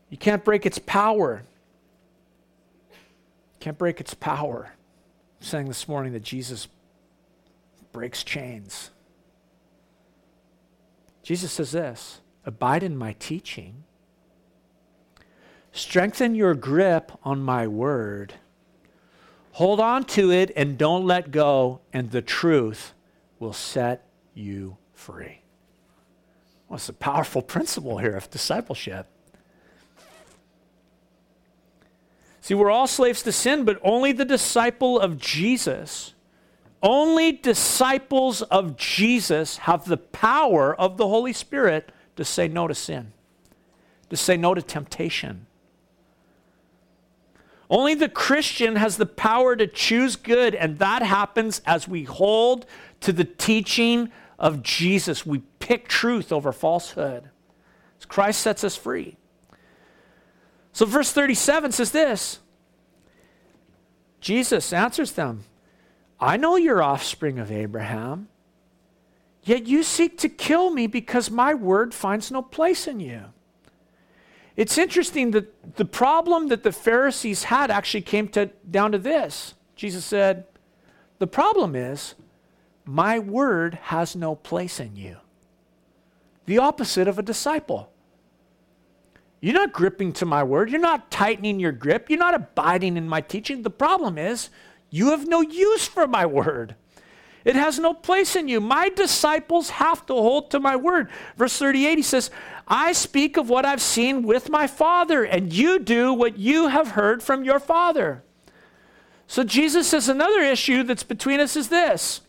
[0.09, 1.43] You can't break its power.
[3.61, 4.73] Can't break its power.
[5.39, 6.67] Saying this morning that Jesus
[7.93, 8.91] breaks chains.
[11.23, 13.83] Jesus says this Abide in my teaching,
[15.71, 18.33] strengthen your grip on my word,
[19.53, 22.93] hold on to it and don't let go, and the truth
[23.39, 25.41] will set you free.
[26.67, 29.07] Well, it's a powerful principle here of discipleship.
[32.41, 36.15] See, we're all slaves to sin, but only the disciple of Jesus,
[36.81, 42.73] only disciples of Jesus have the power of the Holy Spirit to say no to
[42.73, 43.13] sin,
[44.09, 45.45] to say no to temptation.
[47.69, 52.65] Only the Christian has the power to choose good, and that happens as we hold
[53.01, 55.25] to the teaching of Jesus.
[55.25, 57.29] We pick truth over falsehood.
[58.07, 59.15] Christ sets us free.
[60.73, 62.39] So, verse 37 says this
[64.19, 65.43] Jesus answers them
[66.19, 68.29] I know you're offspring of Abraham,
[69.43, 73.25] yet you seek to kill me because my word finds no place in you.
[74.55, 79.55] It's interesting that the problem that the Pharisees had actually came to, down to this.
[79.75, 80.45] Jesus said,
[81.19, 82.15] The problem is,
[82.85, 85.17] my word has no place in you.
[86.45, 87.90] The opposite of a disciple.
[89.41, 90.69] You're not gripping to my word.
[90.69, 92.09] You're not tightening your grip.
[92.09, 93.63] You're not abiding in my teaching.
[93.63, 94.49] The problem is,
[94.91, 96.75] you have no use for my word.
[97.43, 98.61] It has no place in you.
[98.61, 101.09] My disciples have to hold to my word.
[101.37, 102.29] Verse 38, he says,
[102.67, 106.89] I speak of what I've seen with my Father, and you do what you have
[106.89, 108.23] heard from your Father.
[109.25, 112.21] So Jesus says another issue that's between us is this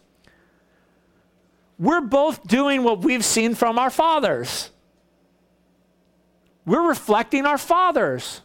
[1.79, 4.71] we're both doing what we've seen from our fathers.
[6.65, 8.41] We're reflecting our fathers.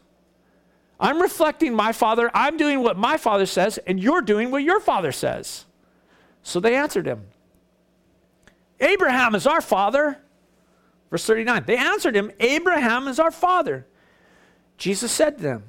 [0.99, 2.31] I'm reflecting my father.
[2.33, 5.65] I'm doing what my father says, and you're doing what your father says.
[6.41, 7.27] So they answered him
[8.79, 10.19] Abraham is our father.
[11.09, 11.63] Verse 39.
[11.65, 13.85] They answered him, Abraham is our father.
[14.77, 15.63] Jesus said to them,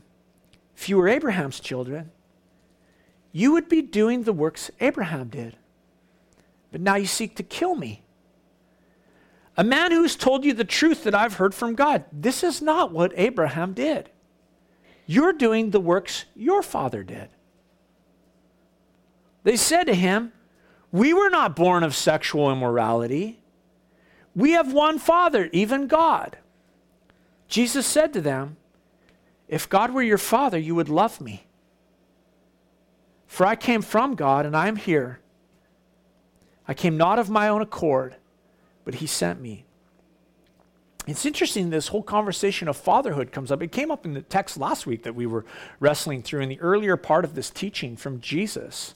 [0.76, 2.10] If you were Abraham's children,
[3.32, 5.56] you would be doing the works Abraham did.
[6.72, 8.02] But now you seek to kill me.
[9.58, 12.04] A man who has told you the truth that I've heard from God.
[12.12, 14.08] This is not what Abraham did.
[15.04, 17.28] You're doing the works your father did.
[19.42, 20.32] They said to him,
[20.92, 23.40] We were not born of sexual immorality.
[24.36, 26.38] We have one Father, even God.
[27.48, 28.58] Jesus said to them,
[29.48, 31.46] If God were your Father, you would love me.
[33.26, 35.18] For I came from God, and I am here.
[36.68, 38.14] I came not of my own accord,
[38.88, 39.66] but He sent me.
[41.06, 43.62] It's interesting, this whole conversation of fatherhood comes up.
[43.62, 45.44] It came up in the text last week that we were
[45.78, 48.94] wrestling through in the earlier part of this teaching from Jesus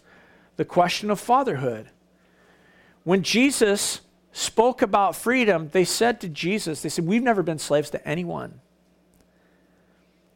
[0.57, 1.91] the question of fatherhood.
[3.05, 4.01] When Jesus
[4.33, 8.63] spoke about freedom, they said to Jesus, they said, We've never been slaves to anyone.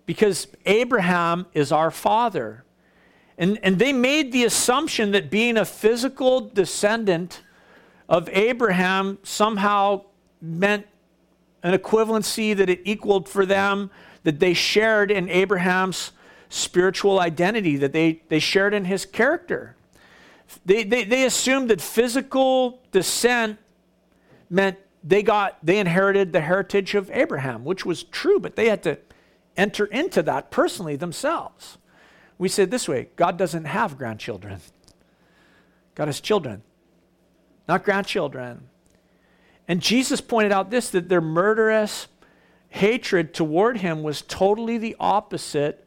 [0.04, 2.62] Because Abraham is our father.
[3.38, 7.40] And, and they made the assumption that being a physical descendant
[8.08, 10.04] of Abraham somehow
[10.40, 10.86] meant
[11.62, 13.90] an equivalency that it equaled for them,
[14.22, 16.12] that they shared in Abraham's
[16.48, 19.74] spiritual identity, that they, they shared in his character.
[20.64, 23.58] They, they, they assumed that physical descent
[24.48, 28.82] meant they got they inherited the heritage of Abraham, which was true, but they had
[28.82, 28.98] to
[29.56, 31.78] enter into that personally themselves.
[32.38, 34.60] We say this way God doesn't have grandchildren.
[35.94, 36.62] God has children,
[37.68, 38.68] not grandchildren.
[39.68, 42.08] And Jesus pointed out this that their murderous
[42.68, 45.86] hatred toward him was totally the opposite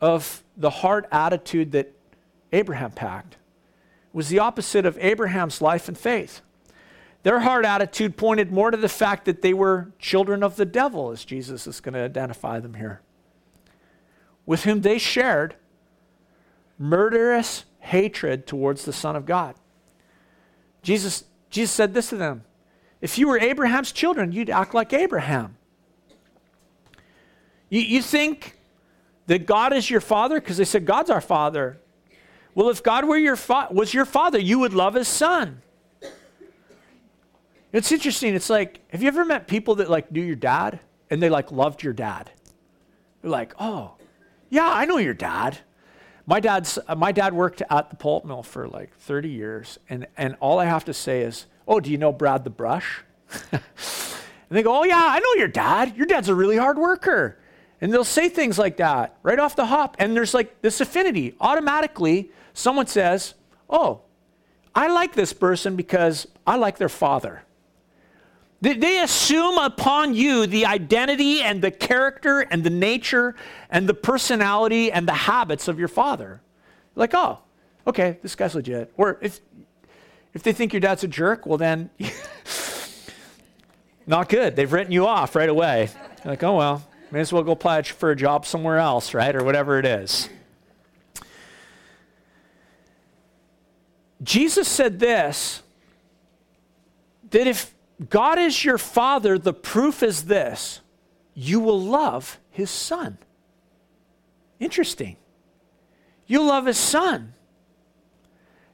[0.00, 1.92] of the heart attitude that
[2.52, 3.34] Abraham packed.
[3.34, 6.40] It was the opposite of Abraham's life and faith.
[7.22, 11.10] Their heart attitude pointed more to the fact that they were children of the devil,
[11.10, 13.00] as Jesus is going to identify them here,
[14.44, 15.56] with whom they shared
[16.78, 19.56] murderous hatred towards the Son of God.
[20.86, 22.44] Jesus, Jesus said this to them
[23.00, 25.56] if you were Abraham's children, you'd act like Abraham.
[27.68, 28.56] You, you think
[29.26, 30.38] that God is your father?
[30.38, 31.80] Because they said, God's our father.
[32.54, 35.60] Well, if God were your fa- was your father, you would love his son.
[37.72, 38.36] It's interesting.
[38.36, 40.78] It's like, have you ever met people that like knew your dad
[41.10, 42.30] and they like loved your dad?
[43.22, 43.96] They're like, oh,
[44.50, 45.58] yeah, I know your dad.
[46.26, 50.06] My dad's uh, my dad worked at the pulp mill for like 30 years, and
[50.16, 53.02] and all I have to say is, Oh, do you know Brad the Brush?
[53.52, 53.60] and
[54.50, 55.96] they go, Oh, yeah, I know your dad.
[55.96, 57.38] Your dad's a really hard worker.
[57.80, 59.96] And they'll say things like that right off the hop.
[59.98, 61.36] And there's like this affinity.
[61.40, 63.34] Automatically, someone says,
[63.70, 64.00] Oh,
[64.74, 67.42] I like this person because I like their father.
[68.60, 73.34] They, assume upon you the identity and the character and the nature
[73.70, 76.40] and the personality and the habits of your father.
[76.94, 77.40] Like, oh,
[77.86, 78.92] okay, this guy's legit.
[78.96, 79.40] Or if
[80.32, 81.88] if they think your dad's a jerk, well, then,
[84.06, 84.54] not good.
[84.54, 85.88] They've written you off right away.
[86.26, 89.34] Like, oh, well, may as well go apply for a job somewhere else, right?
[89.34, 90.28] Or whatever it is.
[94.22, 95.62] Jesus said this
[97.30, 97.74] that if
[98.10, 100.80] God is your father, the proof is this
[101.34, 103.18] you will love his son.
[104.58, 105.16] Interesting.
[106.26, 107.34] You love his son.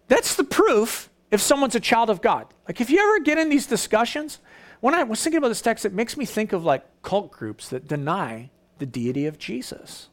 [0.08, 2.46] That's the proof if someone's a child of God.
[2.68, 4.38] Like, if you ever get in these discussions,
[4.80, 7.68] when I was thinking about this text, it makes me think of like cult groups
[7.70, 10.08] that deny the deity of Jesus.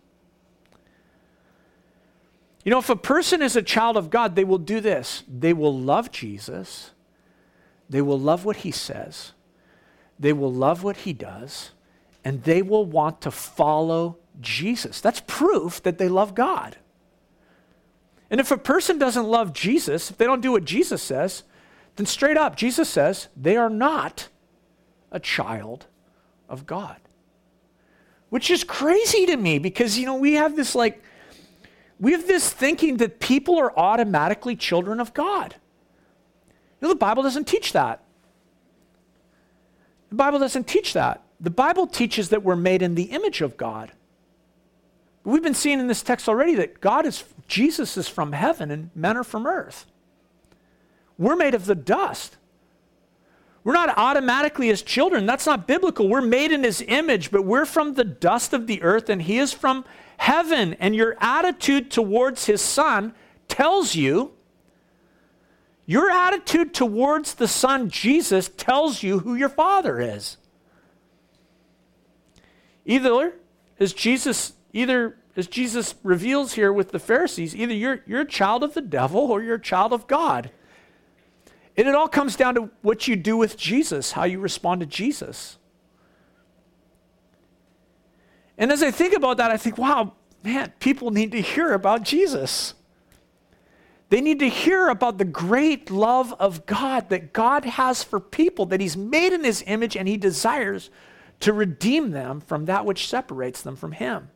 [2.63, 5.53] You know, if a person is a child of God, they will do this they
[5.53, 6.91] will love Jesus,
[7.89, 9.33] they will love what he says,
[10.19, 11.71] they will love what he does,
[12.23, 15.01] and they will want to follow Jesus.
[15.01, 16.77] That's proof that they love God.
[18.29, 21.43] And if a person doesn't love Jesus, if they don't do what Jesus says,
[21.95, 24.29] then straight up, Jesus says they are not
[25.11, 25.87] a child
[26.47, 26.97] of God.
[28.29, 31.03] which is crazy to me because, you know, we have this like,
[31.99, 35.55] we have this thinking that people are automatically children of God.
[36.81, 38.03] Know, the Bible doesn't teach that.
[40.09, 41.23] The Bible doesn't teach that.
[41.39, 43.91] The Bible teaches that we're made in the image of God.
[45.23, 48.89] We've been seeing in this text already that God is, Jesus is from heaven and
[48.95, 49.85] men are from earth.
[51.17, 52.37] We're made of the dust.
[53.63, 55.25] We're not automatically his children.
[55.25, 56.07] That's not biblical.
[56.07, 59.37] We're made in his image, but we're from the dust of the earth and he
[59.37, 59.85] is from
[60.17, 60.75] heaven.
[60.79, 63.13] And your attitude towards his son
[63.47, 64.31] tells you,
[65.89, 70.37] your attitude towards the son Jesus tells you who your father is.
[72.85, 73.33] Either
[73.79, 78.63] as Jesus, either as Jesus reveals here with the Pharisees, either you're, you're a child
[78.63, 80.51] of the devil or you're a child of God.
[81.75, 84.85] And it all comes down to what you do with Jesus, how you respond to
[84.85, 85.57] Jesus.
[88.59, 90.13] And as I think about that, I think, wow,
[90.43, 92.75] man, people need to hear about Jesus.
[94.09, 98.65] They need to hear about the great love of God that God has for people,
[98.67, 100.89] that He's made in His image and He desires
[101.41, 104.29] to redeem them from that which separates them from Him.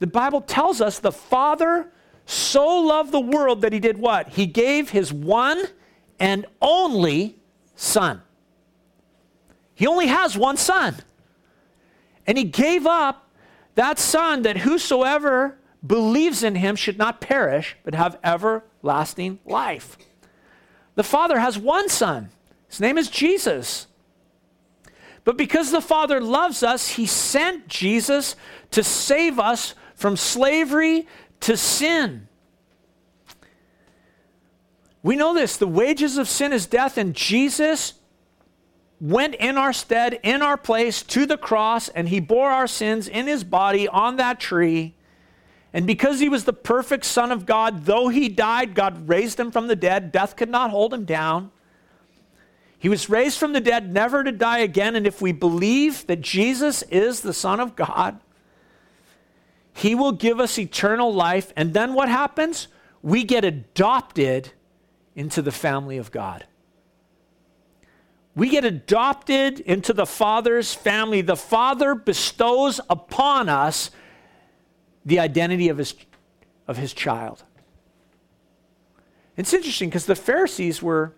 [0.00, 1.92] The Bible tells us the Father
[2.30, 4.28] so loved the world that he did what?
[4.28, 5.64] He gave his one
[6.20, 7.36] and only
[7.74, 8.22] son.
[9.74, 10.96] He only has one son.
[12.26, 13.28] And he gave up
[13.74, 19.96] that son that whosoever believes in him should not perish, but have everlasting life.
[20.94, 22.30] The Father has one son.
[22.68, 23.86] His name is Jesus.
[25.24, 28.36] But because the Father loves us, he sent Jesus
[28.70, 31.06] to save us from slavery
[31.40, 32.28] to sin.
[35.02, 37.94] We know this the wages of sin is death, and Jesus
[39.00, 43.08] went in our stead, in our place, to the cross, and he bore our sins
[43.08, 44.94] in his body on that tree.
[45.72, 49.50] And because he was the perfect Son of God, though he died, God raised him
[49.50, 50.10] from the dead.
[50.10, 51.52] Death could not hold him down.
[52.78, 54.96] He was raised from the dead, never to die again.
[54.96, 58.18] And if we believe that Jesus is the Son of God,
[59.72, 61.52] he will give us eternal life.
[61.56, 62.68] And then what happens?
[63.02, 64.52] We get adopted
[65.14, 66.46] into the family of God.
[68.34, 71.20] We get adopted into the Father's family.
[71.20, 73.90] The Father bestows upon us
[75.04, 75.94] the identity of his,
[76.68, 77.44] of his child.
[79.36, 81.14] It's interesting because the Pharisees were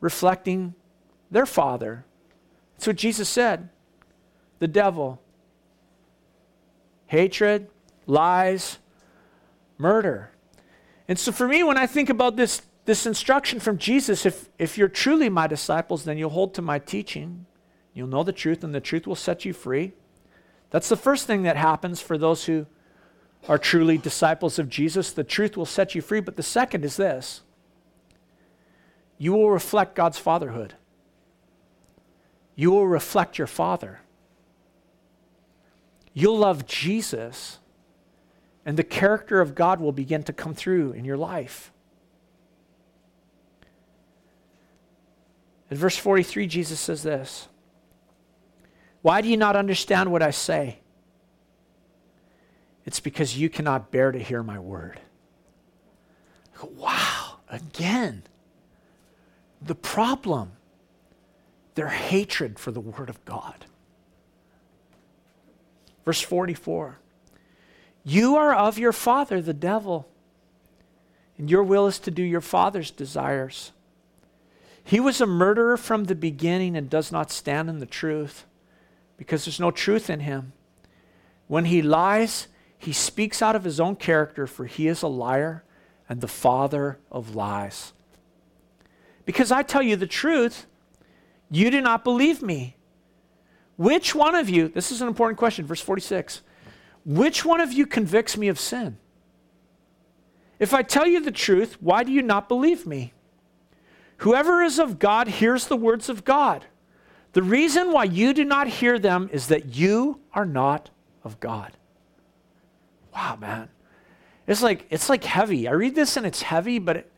[0.00, 0.74] reflecting
[1.30, 2.04] their father.
[2.74, 3.68] That's what Jesus said.
[4.58, 5.20] The devil.
[7.06, 7.68] Hatred,
[8.06, 8.78] lies,
[9.76, 10.30] murder.
[11.08, 14.78] And so for me, when I think about this, this instruction from Jesus, if, if
[14.78, 17.46] you're truly my disciples, then you'll hold to my teaching.
[17.92, 19.92] You'll know the truth, and the truth will set you free.
[20.70, 22.66] That's the first thing that happens for those who
[23.48, 25.12] are truly disciples of Jesus.
[25.12, 26.20] The truth will set you free.
[26.20, 27.42] But the second is this
[29.18, 30.74] you will reflect God's fatherhood,
[32.54, 34.00] you will reflect your father.
[36.14, 37.58] You'll love Jesus,
[38.66, 41.72] and the character of God will begin to come through in your life.
[45.70, 47.48] In verse 43, Jesus says this
[49.00, 50.81] Why do you not understand what I say?
[52.84, 55.00] It's because you cannot bear to hear my word.
[56.62, 58.22] Wow, again,
[59.60, 60.52] the problem,
[61.74, 63.66] their hatred for the word of God.
[66.04, 66.98] Verse 44
[68.04, 70.08] You are of your father, the devil,
[71.38, 73.72] and your will is to do your father's desires.
[74.84, 78.46] He was a murderer from the beginning and does not stand in the truth
[79.16, 80.52] because there's no truth in him.
[81.46, 82.48] When he lies,
[82.82, 85.62] he speaks out of his own character, for he is a liar
[86.08, 87.92] and the father of lies.
[89.24, 90.66] Because I tell you the truth,
[91.48, 92.74] you do not believe me.
[93.76, 96.42] Which one of you, this is an important question, verse 46,
[97.04, 98.98] which one of you convicts me of sin?
[100.58, 103.12] If I tell you the truth, why do you not believe me?
[104.18, 106.64] Whoever is of God hears the words of God.
[107.32, 110.90] The reason why you do not hear them is that you are not
[111.22, 111.76] of God.
[113.14, 113.68] Wow, man.
[114.46, 115.68] It's like it's like heavy.
[115.68, 117.12] I read this and it's heavy, but it,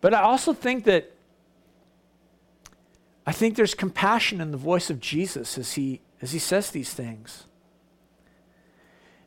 [0.00, 1.12] but I also think that
[3.26, 6.92] I think there's compassion in the voice of Jesus as he as he says these
[6.92, 7.46] things.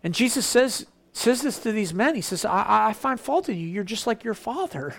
[0.03, 2.15] And Jesus says says this to these men.
[2.15, 3.67] He says, I, I find fault in you.
[3.67, 4.95] You're just like your father.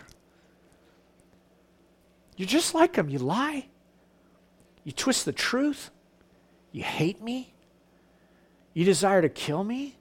[2.37, 3.09] You're just like him.
[3.09, 3.67] You lie.
[4.85, 5.91] You twist the truth.
[6.71, 7.55] You hate me.
[8.75, 9.97] You desire to kill me?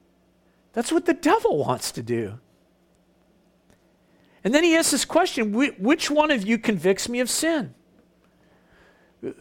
[0.73, 2.39] That's what the devil wants to do.
[4.43, 7.73] And then he asks this question which one of you convicts me of sin?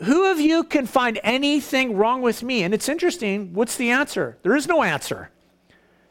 [0.02, 2.62] Who of you can find anything wrong with me?
[2.62, 3.54] And it's interesting.
[3.54, 4.36] What's the answer?
[4.42, 5.30] There is no answer.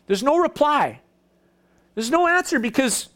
[0.07, 1.01] There's no reply.
[1.93, 3.09] There's no answer because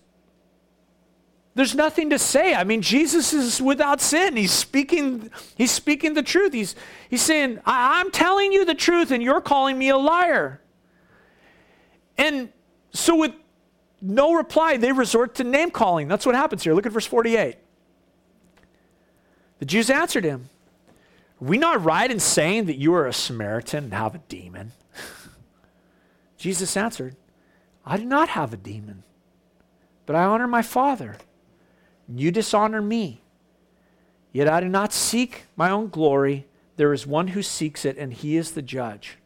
[1.55, 2.53] there's nothing to say.
[2.53, 4.35] I mean, Jesus is without sin.
[4.35, 6.53] He's speaking, he's speaking the truth.
[6.53, 6.75] He's,
[7.09, 10.61] he's saying, I'm telling you the truth, and you're calling me a liar.
[12.17, 12.49] And
[12.93, 13.33] so, with
[14.01, 16.07] no reply, they resort to name calling.
[16.07, 16.73] That's what happens here.
[16.73, 17.57] Look at verse 48.
[19.59, 20.49] The Jews answered him,
[21.41, 24.73] Are we not right in saying that you are a Samaritan and have a demon?
[26.37, 27.15] Jesus answered,
[27.85, 29.03] I do not have a demon,
[30.05, 31.17] but I honor my Father.
[32.07, 33.21] And You dishonor me.
[34.33, 36.47] Yet I do not seek my own glory.
[36.75, 39.17] There is one who seeks it, and he is the judge.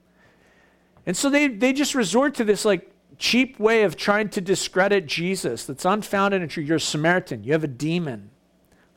[1.08, 5.08] And so they, they just resort to this like cheap way of trying to discredit
[5.08, 6.62] Jesus that's unfounded and true.
[6.62, 8.30] You're a Samaritan, you have a demon.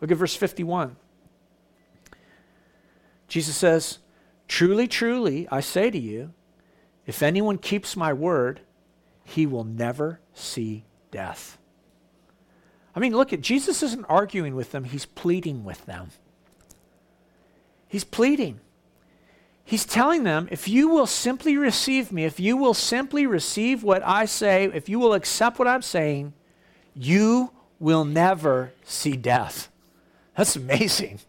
[0.00, 0.96] Look at verse 51.
[3.28, 3.98] Jesus says,
[4.48, 6.34] Truly, truly, I say to you,
[7.06, 8.60] if anyone keeps my word,
[9.22, 11.58] he will never see death.
[12.94, 16.10] I mean, look at Jesus isn't arguing with them, he's pleading with them.
[17.86, 18.58] He's pleading.
[19.70, 24.02] He's telling them, if you will simply receive me, if you will simply receive what
[24.04, 26.32] I say, if you will accept what I'm saying,
[26.92, 29.70] you will never see death.
[30.36, 31.20] That's amazing.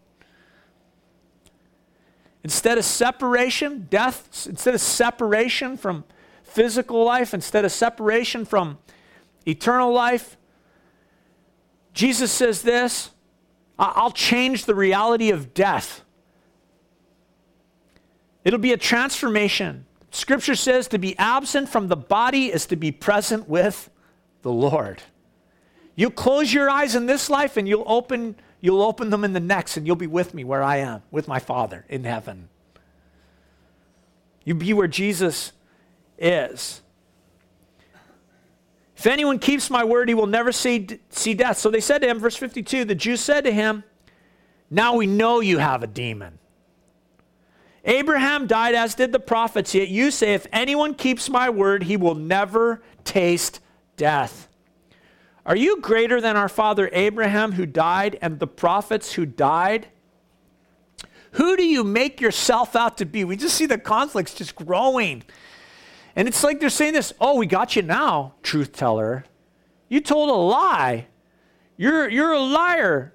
[2.43, 6.03] Instead of separation, death, instead of separation from
[6.41, 8.79] physical life, instead of separation from
[9.45, 10.35] eternal life,
[11.93, 13.11] Jesus says this
[13.77, 16.03] I'll change the reality of death.
[18.43, 19.85] It'll be a transformation.
[20.11, 23.89] Scripture says to be absent from the body is to be present with
[24.41, 25.01] the Lord.
[25.95, 29.39] You close your eyes in this life and you'll open You'll open them in the
[29.39, 32.47] next, and you'll be with me where I am, with my Father in heaven.
[34.45, 35.51] You be where Jesus
[36.19, 36.81] is.
[38.95, 41.57] If anyone keeps my word, he will never see, see death.
[41.57, 43.83] So they said to him, verse 52, the Jews said to him,
[44.69, 46.37] Now we know you have a demon.
[47.83, 51.97] Abraham died as did the prophets, yet you say, If anyone keeps my word, he
[51.97, 53.59] will never taste
[53.97, 54.47] death.
[55.45, 59.87] Are you greater than our father Abraham who died and the prophets who died?
[61.31, 63.23] Who do you make yourself out to be?
[63.23, 65.23] We just see the conflicts just growing.
[66.15, 69.25] And it's like they're saying this oh, we got you now, truth teller.
[69.89, 71.07] You told a lie.
[71.77, 73.13] You're, you're a liar.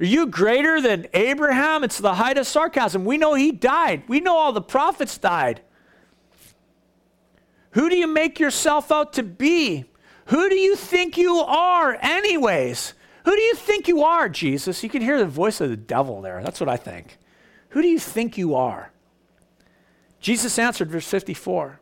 [0.00, 1.84] Are you greater than Abraham?
[1.84, 3.04] It's the height of sarcasm.
[3.04, 5.60] We know he died, we know all the prophets died.
[7.72, 9.84] Who do you make yourself out to be?
[10.26, 12.94] Who do you think you are, anyways?
[13.24, 14.82] Who do you think you are, Jesus?
[14.82, 16.42] You can hear the voice of the devil there.
[16.42, 17.18] That's what I think.
[17.70, 18.90] Who do you think you are?
[20.20, 21.80] Jesus answered, verse 54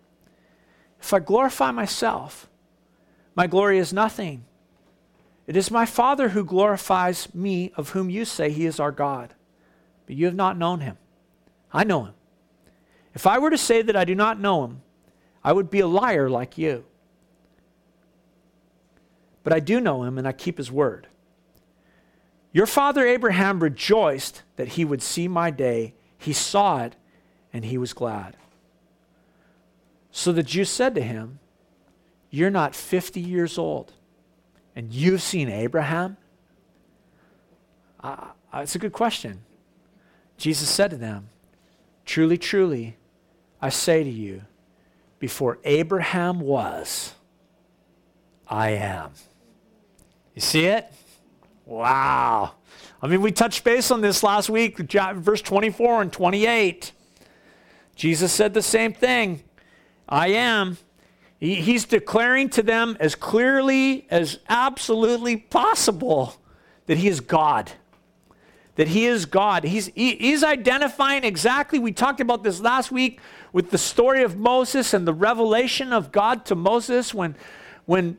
[1.00, 2.48] If I glorify myself,
[3.34, 4.44] my glory is nothing.
[5.48, 9.32] It is my Father who glorifies me, of whom you say he is our God.
[10.04, 10.98] But you have not known him.
[11.72, 12.14] I know him.
[13.14, 14.82] If I were to say that I do not know him,
[15.42, 16.84] I would be a liar like you.
[19.42, 21.08] But I do know him and I keep his word.
[22.52, 25.94] Your father Abraham rejoiced that he would see my day.
[26.18, 26.96] He saw it
[27.54, 28.36] and he was glad.
[30.10, 31.38] So the Jews said to him,
[32.28, 33.94] You're not 50 years old,
[34.78, 36.16] and you've seen Abraham?
[37.98, 39.40] Uh, it's a good question.
[40.36, 41.30] Jesus said to them,
[42.04, 42.96] Truly, truly,
[43.60, 44.42] I say to you,
[45.18, 47.14] before Abraham was,
[48.46, 49.10] I am.
[50.36, 50.86] You see it?
[51.66, 52.52] Wow.
[53.02, 56.92] I mean, we touched base on this last week, verse 24 and 28.
[57.96, 59.42] Jesus said the same thing
[60.08, 60.78] I am.
[61.40, 66.34] He's declaring to them as clearly as absolutely possible
[66.86, 67.70] that He is God.
[68.74, 69.62] That He is God.
[69.62, 73.20] He's, he's identifying exactly, we talked about this last week
[73.52, 77.36] with the story of Moses and the revelation of God to Moses when,
[77.86, 78.18] when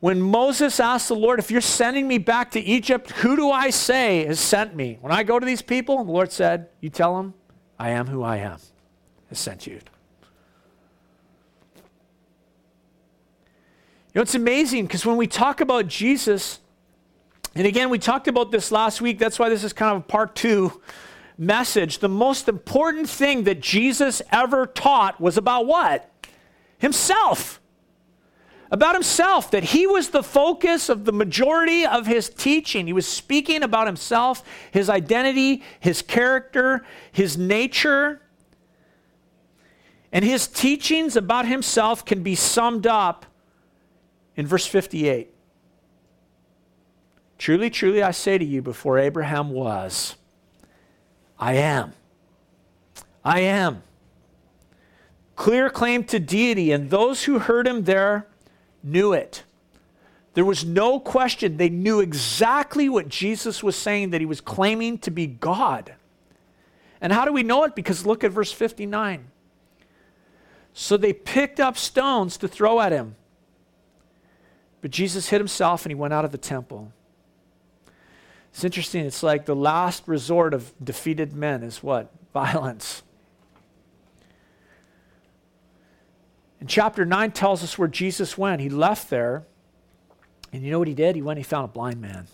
[0.00, 3.70] when Moses asked the Lord, If you're sending me back to Egypt, who do I
[3.70, 4.98] say has sent me?
[5.00, 7.34] When I go to these people, the Lord said, You tell them,
[7.78, 8.58] I am who I am,
[9.28, 9.80] has sent you.
[14.18, 16.58] Know, it's amazing because when we talk about Jesus,
[17.54, 20.04] and again, we talked about this last week, that's why this is kind of a
[20.06, 20.82] part two.
[21.38, 26.10] message, the most important thing that Jesus ever taught was about what?
[26.78, 27.60] Himself.
[28.72, 32.88] About himself, that he was the focus of the majority of his teaching.
[32.88, 34.42] He was speaking about himself,
[34.72, 38.20] his identity, his character, his nature.
[40.10, 43.24] And his teachings about himself can be summed up
[44.38, 45.34] in verse 58.
[47.38, 50.14] Truly, truly, I say to you, before Abraham was,
[51.38, 51.92] I am.
[53.24, 53.82] I am.
[55.34, 58.28] Clear claim to deity, and those who heard him there
[58.82, 59.42] knew it.
[60.34, 61.56] There was no question.
[61.56, 65.94] They knew exactly what Jesus was saying, that he was claiming to be God.
[67.00, 67.74] And how do we know it?
[67.74, 69.32] Because look at verse 59.
[70.72, 73.16] So they picked up stones to throw at him.
[74.80, 76.92] But Jesus hid himself and he went out of the temple.
[78.50, 79.04] It's interesting.
[79.04, 82.10] It's like the last resort of defeated men is what?
[82.32, 83.02] Violence.
[86.60, 88.60] And chapter 9 tells us where Jesus went.
[88.60, 89.44] He left there,
[90.52, 91.14] and you know what he did?
[91.14, 92.26] He went and he found a blind man.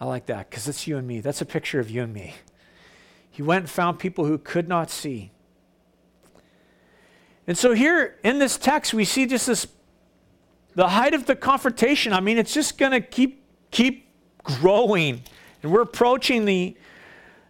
[0.00, 1.20] I like that because it's you and me.
[1.20, 2.34] That's a picture of you and me.
[3.30, 5.32] He went and found people who could not see.
[7.46, 9.66] And so here in this text, we see just this
[10.78, 12.12] the height of the confrontation.
[12.12, 14.06] I mean, it's just going to keep keep
[14.44, 15.24] growing.
[15.60, 16.76] And we're approaching the,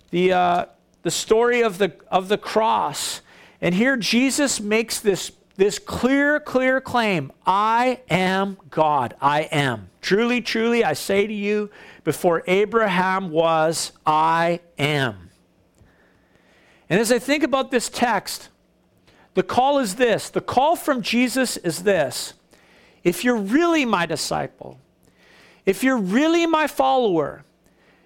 [0.09, 0.65] the, uh,
[1.03, 3.21] the story of the, of the cross.
[3.61, 9.15] And here Jesus makes this, this clear, clear claim I am God.
[9.21, 9.91] I am.
[10.01, 11.69] Truly, truly, I say to you,
[12.05, 15.29] before Abraham was, I am.
[16.89, 18.49] And as I think about this text,
[19.35, 22.33] the call is this the call from Jesus is this.
[23.09, 24.79] If you're really my disciple,
[25.65, 27.43] if you're really my follower,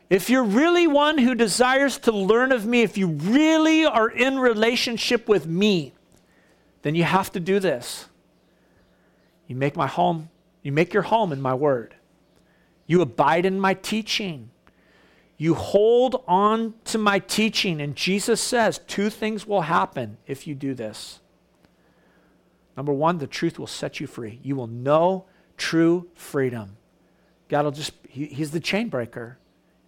[0.09, 4.39] if you're really one who desires to learn of me, if you really are in
[4.39, 5.93] relationship with me,
[6.83, 8.07] then you have to do this.
[9.49, 10.31] You make my home,
[10.63, 11.97] you make your home in my word.
[12.87, 14.51] You abide in my teaching.
[15.37, 17.81] You hold on to my teaching.
[17.81, 21.19] And Jesus says two things will happen if you do this.
[22.77, 24.41] Number one, the truth will set you free.
[24.43, 26.77] You will know true freedom.
[27.49, 29.39] God will just, he, He's the chain breaker.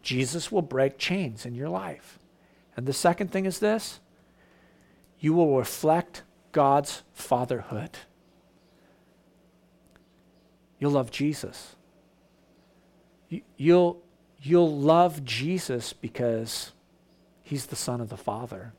[0.03, 2.19] Jesus will break chains in your life.
[2.77, 4.01] And the second thing is this
[5.19, 6.23] you will reflect
[6.53, 7.91] God's fatherhood.
[10.79, 11.77] You'll love Jesus.
[13.31, 14.03] You, you'll,
[14.43, 16.73] you'll love Jesus because
[17.43, 18.75] he's the Son of the Father,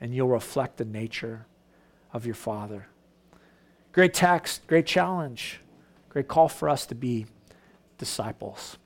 [0.00, 1.46] and you'll reflect the nature
[2.12, 2.88] of your Father.
[3.92, 5.60] Great text, great challenge,
[6.08, 7.26] great call for us to be
[7.98, 8.78] disciples.